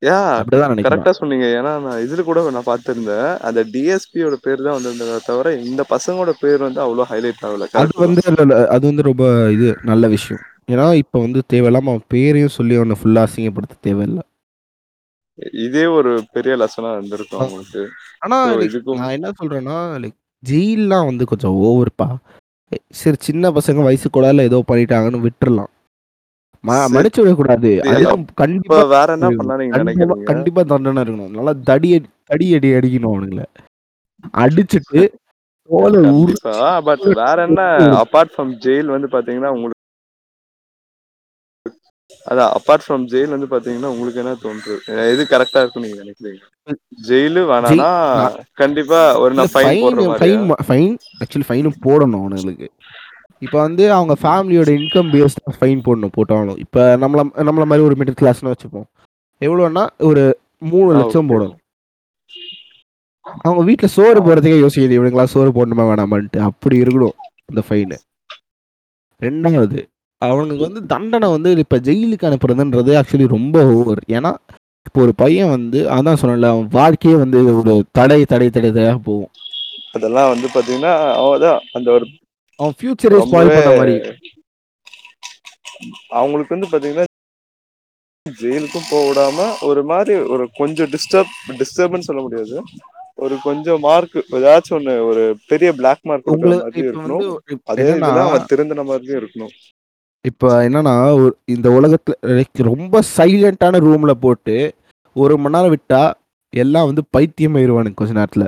நினைக்கிறேன். 0.02 0.84
கரெக்ட்டா 0.86 1.12
சொன்னீங்க. 1.18 1.46
ஏன்னா, 1.56 1.72
நான் 1.78 2.02
இதுல 2.04 2.22
கூட 2.22 2.42
நான் 2.50 2.68
பார்த்திருந்தேன். 2.68 3.30
அந்த 3.42 3.60
டிஎஸ்பியோட 3.72 4.36
பேர் 4.42 4.66
தான் 4.66 4.76
வந்திருந்ததே 4.76 5.18
தவிர, 5.26 5.54
இந்த 5.64 5.82
பசங்களோட 5.90 6.32
பேர் 6.40 6.60
வந்து 6.60 6.80
அவ்ளோ 6.80 7.06
ஹைலைட் 7.10 7.42
ஆகல. 7.42 7.66
அது 7.72 7.74
கரெக்ட். 7.74 8.02
வந்து. 8.04 8.22
அது 8.70 8.84
வந்து 8.86 9.08
ரொம்ப 9.10 9.24
இது 9.56 9.68
நல்ல 9.84 10.06
விஷயம். 10.08 10.44
ஏன்னா, 10.68 10.86
இப்ப 11.00 11.20
வந்து 11.20 11.40
தேவையில்லாம 11.52 11.90
அவன் 11.90 12.08
பேரையும் 12.08 12.56
சொல்லி 12.56 12.74
அவன 12.78 12.98
ஃபுல்லா 13.00 13.22
அசிங்கப்படுத்த 13.26 13.76
தேவையில்ல. 13.82 14.20
இதே 15.62 15.84
ஒரு 15.96 16.12
பெரிய 16.34 16.54
லெசனா 16.56 16.90
இருந்திருக்கும் 16.94 17.40
அ 17.40 17.44
அவங்களுக்கு. 17.44 17.82
ஆனா 18.24 18.38
நான் 18.98 19.14
என்ன 19.16 19.28
சொல்றேன்னா, 19.40 19.76
லைக் 20.02 20.16
ஜெயில்லாம் 20.42 21.08
வந்து 21.10 21.24
கொஞ்சம் 21.26 21.56
ஓவர்ப்பா. 21.62 22.08
சரி 22.94 23.18
சின்ன 23.20 23.50
பசங்க 23.56 23.82
வயசு 23.84 24.08
கோளாறுல 24.08 24.48
ஏதோ 24.48 24.58
பண்ணிட்டாங்கன்னு 24.68 25.24
விட்டுறலாம். 25.26 25.70
மன்னிச்சு 26.88 27.20
விடக்கூடாது. 27.20 27.70
அதெல்லாம் 27.84 28.22
கண்டிப்பா 28.40 28.78
வேற 28.92 29.08
என்ன 29.14 29.30
கண்டிப்பா 30.26 30.62
தண்டனை 30.72 31.00
இருக்கணும். 31.02 31.34
நல்லா 31.36 31.52
தடி 31.70 31.90
தடி 32.30 32.46
அடி 32.56 32.70
அடிக்கணும் 32.78 33.12
அவனுங்கள. 33.12 33.42
அடிச்சுட்டு 34.40 35.00
வேற 37.18 37.36
என்ன 37.46 37.62
அபார்ட் 38.02 38.32
ஃப்ரம் 38.32 38.52
ஜெயில் 38.64 38.94
வந்து 38.94 39.08
பாத்தீங்கன்னா, 39.14 39.50
அதான் 42.30 42.50
அபார்ட் 42.58 42.84
ஃப்ரம் 42.84 43.04
ஜெயில் 43.12 43.34
வந்து 43.34 43.48
பாத்தீங்கன்னா, 43.52 43.90
உங்களுக்கு 43.94 44.20
என்ன 44.22 44.32
தோணுது? 44.44 44.74
எது 45.12 45.22
கரெக்ட்டா 45.32 45.60
இருக்கும்னு 45.62 45.86
நீங்க 45.86 46.02
நினைக்கிறீங்க? 46.04 46.42
ஜெயிலு 47.08 47.42
நான் 47.80 48.38
கண்டிப்பா 48.62 49.00
ஒரு 49.22 49.32
நான் 49.38 49.52
ஃபைன் 49.54 49.68
ஃபைன் 49.68 49.82
போடுற 49.84 50.06
மாரியா? 50.10 50.56
ஃபைன் 50.68 50.94
ஆக்சுவலி 51.22 51.46
ஃபைனும் 51.50 51.78
போடணும் 51.86 52.20
அவனுங்களுக்கு. 52.22 52.68
இப்ப 53.46 53.56
வந்து 53.66 53.84
அவங்க 53.96 54.14
ஃபேமிலியோட 54.22 54.70
இன்கம் 54.78 55.10
பேஸ்டா 55.14 55.52
ஃபைன் 55.58 55.84
போடணும் 55.86 56.14
போட்டாலும். 56.16 56.58
இப்ப 56.64 56.86
நம்மள 57.02 57.22
நம்மள 57.48 57.66
மாரி 57.70 57.86
ஒரு 57.88 57.98
மிடில் 58.00 58.20
கிளாஸ்ன்னு 58.20 58.52
வச்சுப்போம். 58.54 58.88
எவ்வளோன்னா 59.40 59.84
ஒரு 60.08 60.22
3,00,000 60.70 61.04
ஓகே. 61.04 61.28
போடணும். 61.32 61.60
அவங்க 63.46 63.62
வீட்ல 63.68 63.88
சோறு. 63.96 64.18
போடுறதுக்கே 64.26 64.62
யோசிக்குது. 64.64 64.96
இவனுங்கலாம் 64.98 65.32
சோறு 65.34 65.50
போடணுமா 65.58 65.86
வேணாமான்ட்டு. 65.90 66.40
அப்படி 66.48 66.76
இருக்கணும் 66.82 67.16
அந்த 67.50 67.62
ஃபைனு. 67.68 67.98
2வது 69.22 69.80
அவனுங்களுக்கு 70.24 70.66
வந்து 70.68 70.86
தண்டனை 70.86 71.30
வந்து 71.30 71.50
இப்ப 71.56 71.76
ஜெயிலுக்கு 71.76 72.28
அனுப்புறதுன்றது 72.28 72.92
ஆக்சுவலி 73.00 73.26
ரொம்ப 73.26 73.64
ஓவர். 73.74 74.00
ஏன்னா, 74.08 74.36
இப்போ 74.86 75.00
ஒரு 75.00 75.14
பையன் 75.14 75.48
வந்து 75.48 75.90
அதான் 75.90 76.20
சொன்னேன்ல, 76.22 76.48
அவன் 76.48 76.68
வாழ்க்கையே 76.70 77.16
வந்து 77.16 77.56
ஒரு 77.56 77.84
தடை, 77.92 78.24
தடை, 78.24 78.50
தடை, 78.50 78.70
தடையா 78.70 78.98
போகும். 78.98 79.30
அதெல்லாம் 79.92 80.28
வந்து 80.28 80.48
பாத்தீங்கன்னா, 80.54 80.94
அதான் 81.26 81.60
அந்த 81.72 81.90
ஒரு 81.90 82.06
அவன் 82.56 82.74
ஃபியூச்சரே 82.80 83.20
ஸ்பாயில் 83.26 83.54
பண்ண 83.56 83.76
மாரி. 83.76 83.96
அவங்களுக்கு 86.08 86.58
வந்து 86.58 86.70
பாத்தீங்கன்னா 86.72 87.04
ஜெயிலுக்கும் 88.26 88.88
போ 88.90 89.12
விடாம, 89.12 89.62
ஒரு 89.62 89.84
மாரி 89.84 90.14
ஒரு 90.14 90.48
கொஞ்சம் 90.54 90.90
டிஸ்டர்ப் 90.90 91.34
டிஸ்டர்பன்ஸ் 91.48 92.08
சொல்ல 92.08 92.22
முடியாது. 92.22 92.62
ஒரு 93.14 93.36
கொஞ்சம் 93.42 93.80
மார்க் 93.80 94.24
ஏதாச்சும் 94.30 94.76
ஒண்ணு 94.76 95.06
ஒரு 95.06 95.36
பெரிய 95.46 95.72
பிளாக் 95.72 96.02
மார்க் 96.02 96.28
இருக்கணும். 96.74 97.38
அதே 97.64 97.82
இதுல 97.82 98.20
அவன் 98.26 98.46
திருந்தின 98.50 98.84
மாதிரியும் 98.84 99.20
இருக்கணும். 99.22 99.54
இப்ப 100.24 100.46
என்னன்னா, 100.66 100.94
ஒரு 101.16 101.26
இந்த 101.46 101.68
உலகத்துல 101.70 102.14
லைக் 102.36 102.60
ரொம்ப 102.68 103.02
சைலன்ட்டான 103.16 103.80
ரூம்ல 103.86 104.12
போட்டு 104.24 104.56
1 105.16 105.36
மணி 105.42 105.54
நேரம் 105.56 105.74
விட்டா, 105.74 106.00
எல்லாம் 106.52 106.88
வந்து 106.88 107.02
பைத்தியமாயிருவானுங்க 107.16 107.98
கொஞ்ச 108.00 108.12
நேரத்துல. 108.12 108.44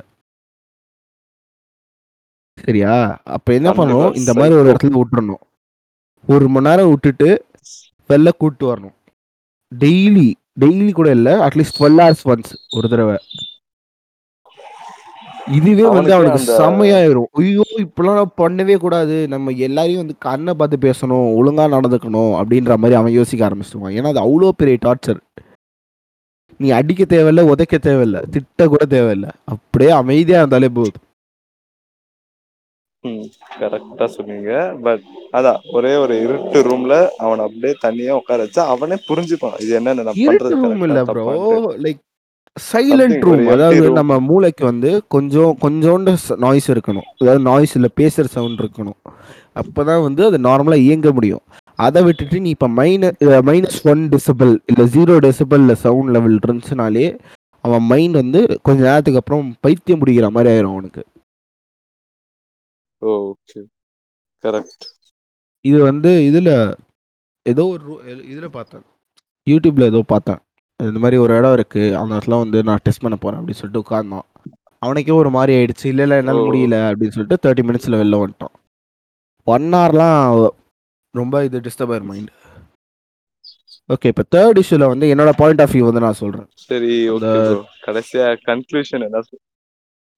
சரியா? 2.58 2.94
அப்ப 3.36 3.54
என்ன. 3.54 3.70
பண்ணணும், 3.70 4.16
இந்த 4.20 4.32
மாரி 4.38 4.54
ஒரு 4.54 4.62
சைக்கோ. 4.62 4.72
இடத்துல 4.72 5.00
விட்டுறணும். 5.00 5.42
1 6.28 6.48
மணி 6.54 6.68
நேரம் 6.68 6.90
விட்டுட்டு, 6.92 7.28
வெளில 8.10 8.30
கூட்டு 8.38 8.64
வரணும். 8.70 8.96
டெய்லி 9.72 10.28
டெய்லி 10.56 10.92
கூட 10.92 11.08
இல்ல. 11.18 11.30
அட்லீஸ்ட் 11.46 11.78
12 11.80 12.02
ஹார்ஸ் 12.04 12.24
ஒன்ஸ் 12.32 12.52
ஒரு 12.76 12.86
தடவ. 12.92 13.10
இதுவே 15.50 15.84
வந்து 15.90 16.12
அவனுக்கே 16.14 16.40
செம்மையாயிரும். 16.56 17.28
ஐயோ! 17.38 17.64
இப்படிலாம் 17.82 18.18
நான் 18.18 18.36
பண்ணவே 18.36 18.76
கூடாது. 18.76 19.16
நம்ம 19.28 19.52
எல்லாரையும் 19.60 20.02
வந்து 20.02 20.16
கண்ண 20.20 20.54
பார்த்து 20.54 20.76
பேசணும். 20.82 21.26
ஒழுங்கா 21.36 21.66
நடந்துக்கணும். 21.74 22.32
அப்படின்ற 22.40 22.76
மாரி 22.78 22.94
அவன் 22.94 23.12
யோசிக்க 23.12 23.48
ஆரம்பிச்சுருவான். 23.48 23.96
ஏன்னா, 23.98 24.08
அது 24.08 24.20
அவ்ளோ 24.20 24.50
பெரிய 24.60 24.78
டார்ச்சர். 24.86 25.20
நீ 26.60 26.70
அடிக்க 26.78 27.02
தேவையில்ல, 27.08 27.42
உதைக்க 27.50 27.76
தேவையில்ல, 27.84 28.18
திட்ட 28.34 28.66
கூட 28.68 28.84
தேவையில்ல. 28.90 29.28
அப்படியே 29.48 29.92
அமைதியா 30.00 30.40
இருந்தாலே 30.40 30.68
போதும். 30.70 30.98
ம். 33.04 33.26
கரெக்ட்டா 33.60 34.06
சொன்னீங்க. 34.14 34.50
பட் 34.84 35.04
அதான் 35.32 35.60
ஒரே 35.72 35.92
ஒரு 35.96 36.14
இருட்டு 36.24 36.58
ரூம்ல 36.66 36.94
அவன 37.20 37.44
அப்படியே 37.46 37.74
தனியா 37.80 38.14
உட்கார 38.16 38.38
வச்சா, 38.44 38.62
அவனே 38.68 38.96
புரிஞ்சுப்பான். 39.06 39.56
இது 39.64 39.72
என்னன்னு 39.78 40.04
நான் 40.04 40.20
பண்றது 40.28 40.58
இல்ல 40.88 41.02
ப்ரோ. 41.10 41.24
லைக் 41.84 42.00
ஒரு 42.94 43.04
ரூம். 43.24 43.42
அதாவது. 43.48 43.66
நம்ம 43.98 44.18
மூளைக்கு 44.20 44.64
வந்து 44.64 44.90
கொஞ்சம் 45.08 45.52
கொஞ்சோண்டு 45.62 46.12
நாய்ஸ் 46.38 46.68
இருக்கணும். 46.70 47.08
அதாவது 47.18 47.42
நாய்ஸ் 47.42 47.74
இல்ல 47.76 47.88
பேசுற 48.00 48.24
சவுண்ட் 48.30 48.60
இருக்கணும். 48.60 48.98
அப்பதான் 49.56 50.02
வந்து 50.02 50.22
அது 50.26 50.38
நார்மலா 50.40 50.78
இயங்க 50.82 51.12
முடியும். 51.12 51.42
அத 51.78 51.98
விட்டுட்டு 52.02 52.38
நீ 52.40 52.50
இப்ப 52.50 52.68
மைன 52.78 53.02
அ 53.30 53.42
-1 53.44 53.68
டெசிபல் 54.12 54.54
இல்ல 54.70 54.82
0 54.96 55.16
டெசிபல்ல 55.26 55.74
சவுண்ட் 55.84 56.10
லெவல் 56.10 56.38
இருந்துச்சுனாலே, 56.40 57.06
அவன் 57.64 57.84
மைண்ட் 57.86 58.16
வந்து 58.16 58.40
கொஞ்ச 58.62 58.80
நேரத்துக்கு 58.88 59.22
அப்புறம் 59.22 59.46
பைத்தியம் 59.62 60.02
பிடிக்கிற 60.02 60.28
மாரி 60.30 60.50
ஆயிரும் 60.50 60.74
அவனுக்கு. 60.74 61.02
ஓகே. 63.02 63.60
கரெக்ட். 64.44 64.86
இது 65.64 65.78
வந்து 65.82 66.10
இதுல 66.28 66.50
ஏதோ 67.46 67.64
ஒரு 67.68 67.84
இதுல 68.30 68.48
பார்த்தேன். 68.50 68.84
YouTubeல 69.46 69.86
ஏதோ 69.86 70.02
பார்த்தேன். 70.08 70.40
இந்த 70.80 70.98
மாரி 70.98 71.16
ஒரு 71.16 71.32
இடம் 71.38 71.52
இருக்கு. 71.52 71.82
அந்த 71.96 72.12
இடத்துல 72.14 72.38
வந்து 72.42 72.58
நான் 72.62 72.82
டெஸ்ட் 72.84 73.04
பண்ண 73.04 73.16
போறேன் 73.16 73.38
அப்படின்னு 73.40 73.60
சொல்லிட்டு 73.60 73.82
உட்கார்ந்தான். 73.84 74.26
அவனுக்கே 74.82 75.14
ஒரு 75.20 75.30
மாரி 75.30 75.52
ஆயிடுச்சு. 75.54 75.86
இல்ல, 75.86 76.02
இல்ல! 76.02 76.20
என்னால 76.22 76.42
முடியல 76.46 76.76
அப்படின்னு 76.90 77.14
சொல்லிட்டு 77.16 77.42
30 77.44 77.64
மினிட்ஸ்ல 77.68 77.98
வெளில 78.02 78.20
வந்துட்டான். 78.22 78.54
1 79.46 79.66
ஹார்லாம் 79.74 80.22
ரொம்ப 81.14 81.44
இது 81.44 81.58
டிஸ்டர்ப் 81.60 81.92
ஆயிரும் 81.92 82.10
மைண்ட். 82.12 82.30
ஓகே. 83.88 84.10
இப்ப 84.12 84.24
3 84.34 84.60
இஷ்யூல 84.62 84.86
வந்து 84.86 85.06
என்னோட 85.12 85.30
பாயிண்ட் 85.38 85.62
ஆஃப் 85.64 85.72
வியூ 85.74 85.84
வந்து 85.88 86.04
நான் 86.06 86.20
சொல்றேன். 86.20 86.48
சரி, 86.64 86.92
ஓகே. 87.14 87.32
கடைசியா 87.86 88.26
கன்க்ளூஷன் 88.48 89.04
என்ன 89.06 89.22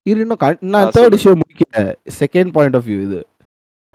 இரு 0.07 0.23
இன்னும் 0.23 0.41
நான் 0.75 0.87
3 0.87 0.95
சொல்லுங்க. 0.97 1.19
இஷ்யூ 1.19 1.33
முடிக்கல. 1.43 1.81
2ண்ட் 2.17 2.55
பாயிண்ட் 2.57 2.77
ஆஃப் 2.79 2.87
வியூ 2.89 3.01
இது. 3.09 3.21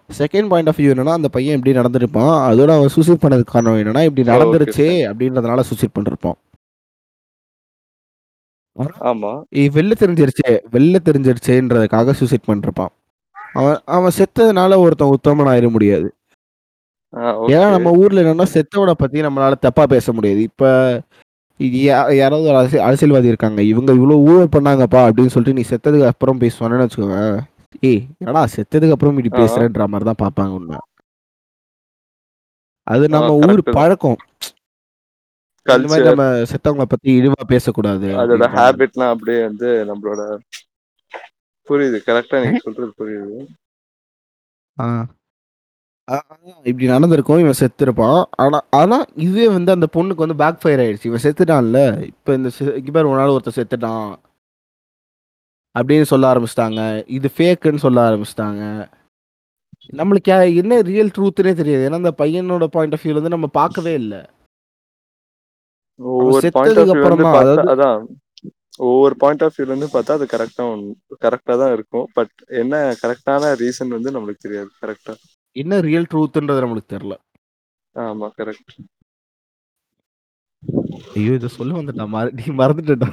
2ண்ட் 0.10 0.52
பாயிண்ட் 0.52 0.70
ஆஃப் 0.72 0.80
வியூ 0.80 0.92
என்னன்னா, 0.94 1.16
அந்த 1.20 1.30
பையன் 1.30 1.58
இப்படி 1.58 1.74
நடந்திருப்பான். 1.80 2.36
அதோட 2.50 2.72
அவன் 2.78 2.94
சூசைட் 2.96 3.24
பண்ணதுக்கு 3.24 3.54
காரணம் 3.54 3.80
என்னன்னா, 3.82 4.04
இப்படி 4.10 4.26
நடந்துருச்சே. 4.32 4.90
அப்படின்றதுனால 5.10 5.66
சூசைட் 5.70 5.96
பண்ணிருப்பான். 5.98 6.38
ஆனா, 8.78 8.94
ஆமா. 9.08 9.32
இ 9.56 9.64
வெளில 9.76 9.94
தெரிஞ்சிருச்சே 10.02 10.52
வெளில 10.74 10.98
தெரிஞ்சிருச்சேன்றதுக்காக 11.08 12.16
சூசைட் 12.20 12.48
பண்ணிருப்பான். 12.48 12.92
அவன் 13.56 13.80
அவன் 13.96 14.16
செத்ததுனால 14.18 14.78
ஒருத்தன் 14.84 15.14
உத்தமன் 15.16 15.52
ஆயிர 15.52 15.68
முடியாது. 15.76 16.08
ஆ 17.14 17.22
ஏன்னா 17.52 17.66
ஓகே. 17.66 17.74
நம்ம 17.76 17.92
ஊர்ல 18.02 18.24
என்னன்னா, 18.24 18.48
செத்தவன 18.56 18.94
பத்தி 19.02 19.20
நம்மளால 19.26 19.58
தப்பா 19.66 19.84
பேச 19.94 20.14
முடியாது. 20.14 20.42
இப்ப 20.50 20.64
யா 21.84 22.00
யாராவது 22.18 22.50
ஒரு 22.50 22.60
அரசியல் 22.60 22.86
அரசியல்வாதி 22.88 23.32
இருக்காங்க. 23.32 23.62
இவங்க 23.72 23.92
இவ்வளோ 23.98 24.18
ஊழல் 24.28 24.54
பண்ணாங்கப்பா 24.56 25.02
அப்படின்னு 25.08 25.34
சொல்லிட்டு 25.36 25.60
நீ 25.60 25.66
செத்ததுக்கு 25.72 26.12
அப்புறம் 26.12 26.40
போய் 26.42 26.58
சொன்னேன்னு 26.60 26.86
வச்சுக்கோங்க. 26.86 27.20
ஏய் 27.84 28.04
என்னடா 28.22 28.44
செத்ததுக்கு 28.56 28.96
அப்புறம் 28.96 29.16
இப்படி 29.16 29.34
ஆ. 29.34 29.40
பேசுறேன்ற 29.42 29.88
மாரி 29.90 30.06
தான் 30.12 30.24
பார்ப்பாங்க 30.24 30.54
உன்ன. 30.60 30.82
அது 32.88 33.06
ஆ 33.14 33.14
நம்ம 33.16 33.32
ஊர் 33.46 33.62
தான். 33.62 33.78
பழக்கம். 33.78 34.20
இந்த 35.68 35.78
கல்ச்சர். 35.88 36.08
நம்ம 36.10 36.26
செத்தவங்கள 36.52 36.86
பத்தி 36.94 37.12
இழிவா 37.20 37.44
பேசக்கூடாது 37.48 38.08
அதோட. 38.24 38.46
ஹேபிட்லாம் 38.58 39.14
அப்படியே 39.16 39.44
வந்து 39.50 39.70
நம்மளோட 39.90 40.22
புரியுது. 41.68 41.98
கரெக்ட்டா 42.08 42.38
நீங்க 42.44 42.60
சொல்றது 42.66 42.92
புரியுது. 43.00 43.40
இப்படி 46.70 46.88
நடந்திருக்கும். 46.92 47.40
இவன் 47.44 47.60
செத்துருப்பான். 47.62 48.22
ஆனா 48.44 48.60
ஆனா 48.80 48.98
இதுவே 49.26 49.48
வந்து 49.56 49.72
அந்த 49.76 49.88
பொண்ணுக்கு 49.96 50.24
வந்து 50.26 50.38
பேக் 50.44 50.62
ஃபயர் 50.62 50.82
ஆயிடுச்சு. 50.84 51.10
இவன் 51.10 51.26
செத்துட்டான்ல. 51.26 51.80
இப்ப 52.12 52.36
இந்த 52.40 52.50
செ 52.58 52.66
இங்க 52.80 52.92
பாரு 52.98 53.10
உன்னால 53.12 53.34
ஒருத்தன் 53.38 53.60
செத்துட்டான். 53.60 54.12
அப்படின்னு 55.76 56.08
சொல்ல 56.12 56.26
ஆரம்பிச்சுட்டாங்க. 56.34 56.82
இது 57.18 57.30
ஃபேக்குன்னு 57.38 57.84
சொல்ல 57.86 58.00
ஆரம்பிச்சுட்டாங்க. 58.10 58.64
நம்மளுக்கு 60.00 60.32
என்ன 60.62 60.80
ரியல் 60.92 61.14
ட்ரூத்ன்னே 61.18 61.54
தெரியாது. 61.60 61.84
ஏன்னா 61.90 62.00
அந்த 62.02 62.14
பையனோட 62.22 62.66
பாயிண்ட் 62.76 62.96
ஆஃப் 62.96 63.04
வியூல 63.04 63.16
இருந்து 63.16 63.36
நம்ம 63.36 63.48
பார்க்கவே 63.60 63.94
இல்ல. 64.04 64.16
ஒவ்வொரு 66.00 66.50
பாயிண்ட் 66.56 66.80
ஆஃப் 66.84 66.92
இருந்து 66.98 67.18
தான் 67.20 67.36
பார்த்தா 67.36 67.54
அதாவது 67.56 67.74
அதான். 67.76 68.02
ஒவ்வொரு 68.88 69.16
பாயிண்ட் 69.16 69.44
ஆஃப் 69.44 69.56
வியூல 69.56 69.72
இருந்து 69.72 69.88
பார்த்தா 69.94 70.18
அது 70.18 70.26
கரெக்ட்டா 70.34 70.66
கரெக்ட்டா 71.24 71.56
தான் 71.62 71.74
இருக்கும். 71.74 72.06
பட் 72.14 72.34
என்ன 72.62 72.74
கரெக்ட்டான 73.02 73.54
ரீசன் 73.62 73.96
வந்து 73.96 74.12
நம்மளுக்கு 74.12 74.46
தெரியாது. 74.46 74.70
கரெக்ட்டா? 74.84 75.14
என்ன 75.56 75.80
ரியல் 75.80 76.10
ட்ரூத்ன்றது 76.12 76.64
நம்மளுக்கு 76.64 76.94
தெரியல. 76.96 77.16
ஆமா 77.96 78.28
கரெக்ட். 78.38 78.74
ஐயோ! 81.16 81.34
இத 81.34 81.48
சொல்ல 81.56 81.74
வந்துட்டேன். 81.78 82.14
நீ 82.38 82.44
என்னடா 82.50 83.10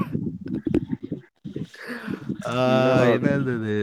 என்னது 3.14 3.52
இது? 3.58 3.74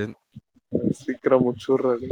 சீக்கிரம் 1.00 1.44
முடிச்சுடுறாரு. 1.46 2.08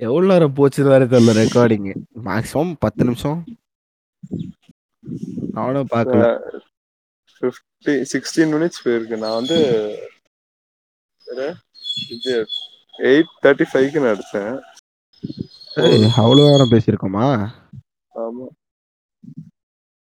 எவ்வளோ 0.00 0.26
நேரம் 0.28 0.56
போச்சுன்னு 0.56 0.92
வேற 0.94 1.04
தெரியல 1.06 1.32
ரெக்கார்டிங்கு. 1.38 1.92
மேக்ஸிமம் 2.28 2.72
10 2.84 3.06
நிமிஷம். 3.08 3.38
நானும் 5.56 5.92
பார்க்கல. 5.92 6.24
50 7.42 7.94
16 8.12 8.52
மினிட்ஸ் 8.54 8.82
போயிருக்கு. 8.84 9.16
நான் 9.24 9.38
வந்து 9.40 9.58
இது 12.14 12.34
8:35க்கு 13.06 14.02
நான் 14.02 14.14
எடுத்தேன். 14.14 14.52
ஏய் 15.76 15.92
போதும். 15.92 16.16
அவ்வளோ 16.22 16.44
நேரம் 16.48 16.72
பேசியிருக்கோமா? 16.72 17.26
ஆமா. 18.14 18.46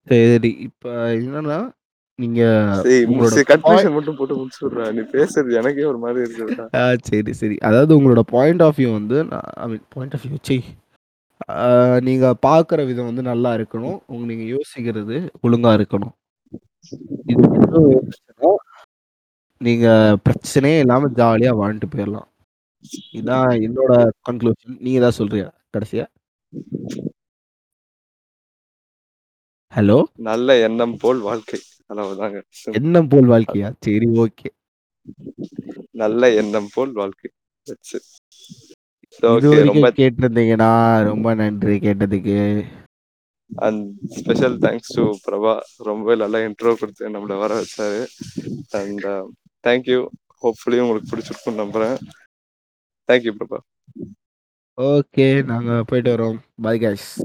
சரி. 0.08 0.52
இப்ப 0.68 0.86
என்னன்னா 1.18 1.60
நீங்க 2.20 2.42
கன்க்ளூஷன் 3.52 3.96
மட்டும் 3.96 4.18
போட்டு 4.18 4.36
முடிச்சுடுறா 4.40 4.86
நீ 4.96 5.02
பேசுறது 5.14 5.58
எனக்கே 5.62 5.86
ஒரு 5.92 6.00
மாதிரி 6.04 6.20
இருக்குதுடா 6.26 6.66
ஆ 6.80 6.86
சரி, 7.10 7.34
சரி. 7.40 7.56
அதாவது 7.68 7.92
உங்களோட 8.00 8.24
பாயிண்ட் 8.34 8.64
ஆஃப் 8.68 8.78
வியூ 8.80 8.92
வந்து 8.94 9.18
நான் 9.32 9.48
I 9.58 9.68
mean 9.72 9.86
point 9.96 10.16
of 10.18 10.26
view 10.26 10.40
ச்சீ! 10.42 10.58
ஆ 11.50 12.00
நீங்க 12.00 12.36
பார்க்குற 12.48 12.86
விதம் 12.86 13.06
வந்து 13.06 13.22
நல்லா 13.22 13.54
இருக்கணும். 13.54 14.00
உங்க 14.08 14.34
நீங்க 14.34 14.56
யோசிக்கிறது 14.56 15.30
ஒழுங்கா 15.44 15.72
இருக்கணும். 15.76 16.14
இது 17.26 17.50
மட்டும் 17.50 17.92
இருந்துச்சுன்னா, 17.92 18.52
நீங்க 19.58 20.18
பிரச்சனையே 20.30 20.80
இல்லாம 20.80 21.10
ஜாலியா 21.10 21.52
வாழ்ந்துட்டு 21.52 21.84
போயிரலாம். 21.92 22.32
இதான் 23.14 23.52
என்னோட 23.60 24.10
கன்க்ளூஷன். 24.30 24.80
நீங்க 24.80 25.00
ஏதாவது 25.00 25.16
சொல்றியா 25.16 25.52
கடைசியா? 25.78 26.06
ஹலோ? 29.76 30.04
நல்ல 30.16 30.58
எண்ணம் 30.58 30.98
போல் 30.98 31.20
வாழ்க்கை. 31.20 31.60
அவ்வளவுதாங்க. 31.90 32.42
எண்ணம் 32.72 33.08
போல் 33.08 33.28
வாழ்க்கையா? 33.28 33.74
சரி 33.80 34.06
ஓகே. 34.06 34.50
நல்ல 35.92 36.34
எண்ணம் 36.34 36.68
போல் 36.74 36.92
வாழ்க்கை. 36.92 37.32
That's 37.66 37.94
it. 37.94 38.02
ரொம்ப 39.18 39.38
இதுவரைக்கும் 39.38 39.84
கேட்டிருந்தீங்கன்னா, 39.84 41.04
ரொம்ப 41.04 41.34
நன்றி 41.34 41.78
கேட்டதுக்கு. 41.78 42.66
And 43.56 43.92
special 44.10 44.58
thanks 44.58 44.94
to 44.94 45.16
Prabha. 45.28 45.60
ரொம்பவே 45.78 46.16
நல்லா 46.16 46.40
இன்ட்ரோ 46.40 46.76
குடுத்து 46.76 47.10
நம்மள 47.10 47.38
வர 47.40 47.62
வச்சாரு. 47.62 48.06
And 48.70 49.06
thank 49.68 49.90
you. 49.90 50.10
ஹோப்ஃபுல்லி 50.44 50.80
உங்களுக்கு 50.80 51.16
பிடிச்சிருக்கும்னு 51.16 51.54
நம்புறேன். 51.54 51.98
Thank 53.08 53.22
you 53.22 53.34
Prabha. 53.34 53.58
ஓகே. 54.82 55.44
நாங்க 55.44 55.84
போயிட்டு 55.84 56.18
வரோம். 56.18 56.38
Bye 56.62 56.80
guys. 56.80 57.22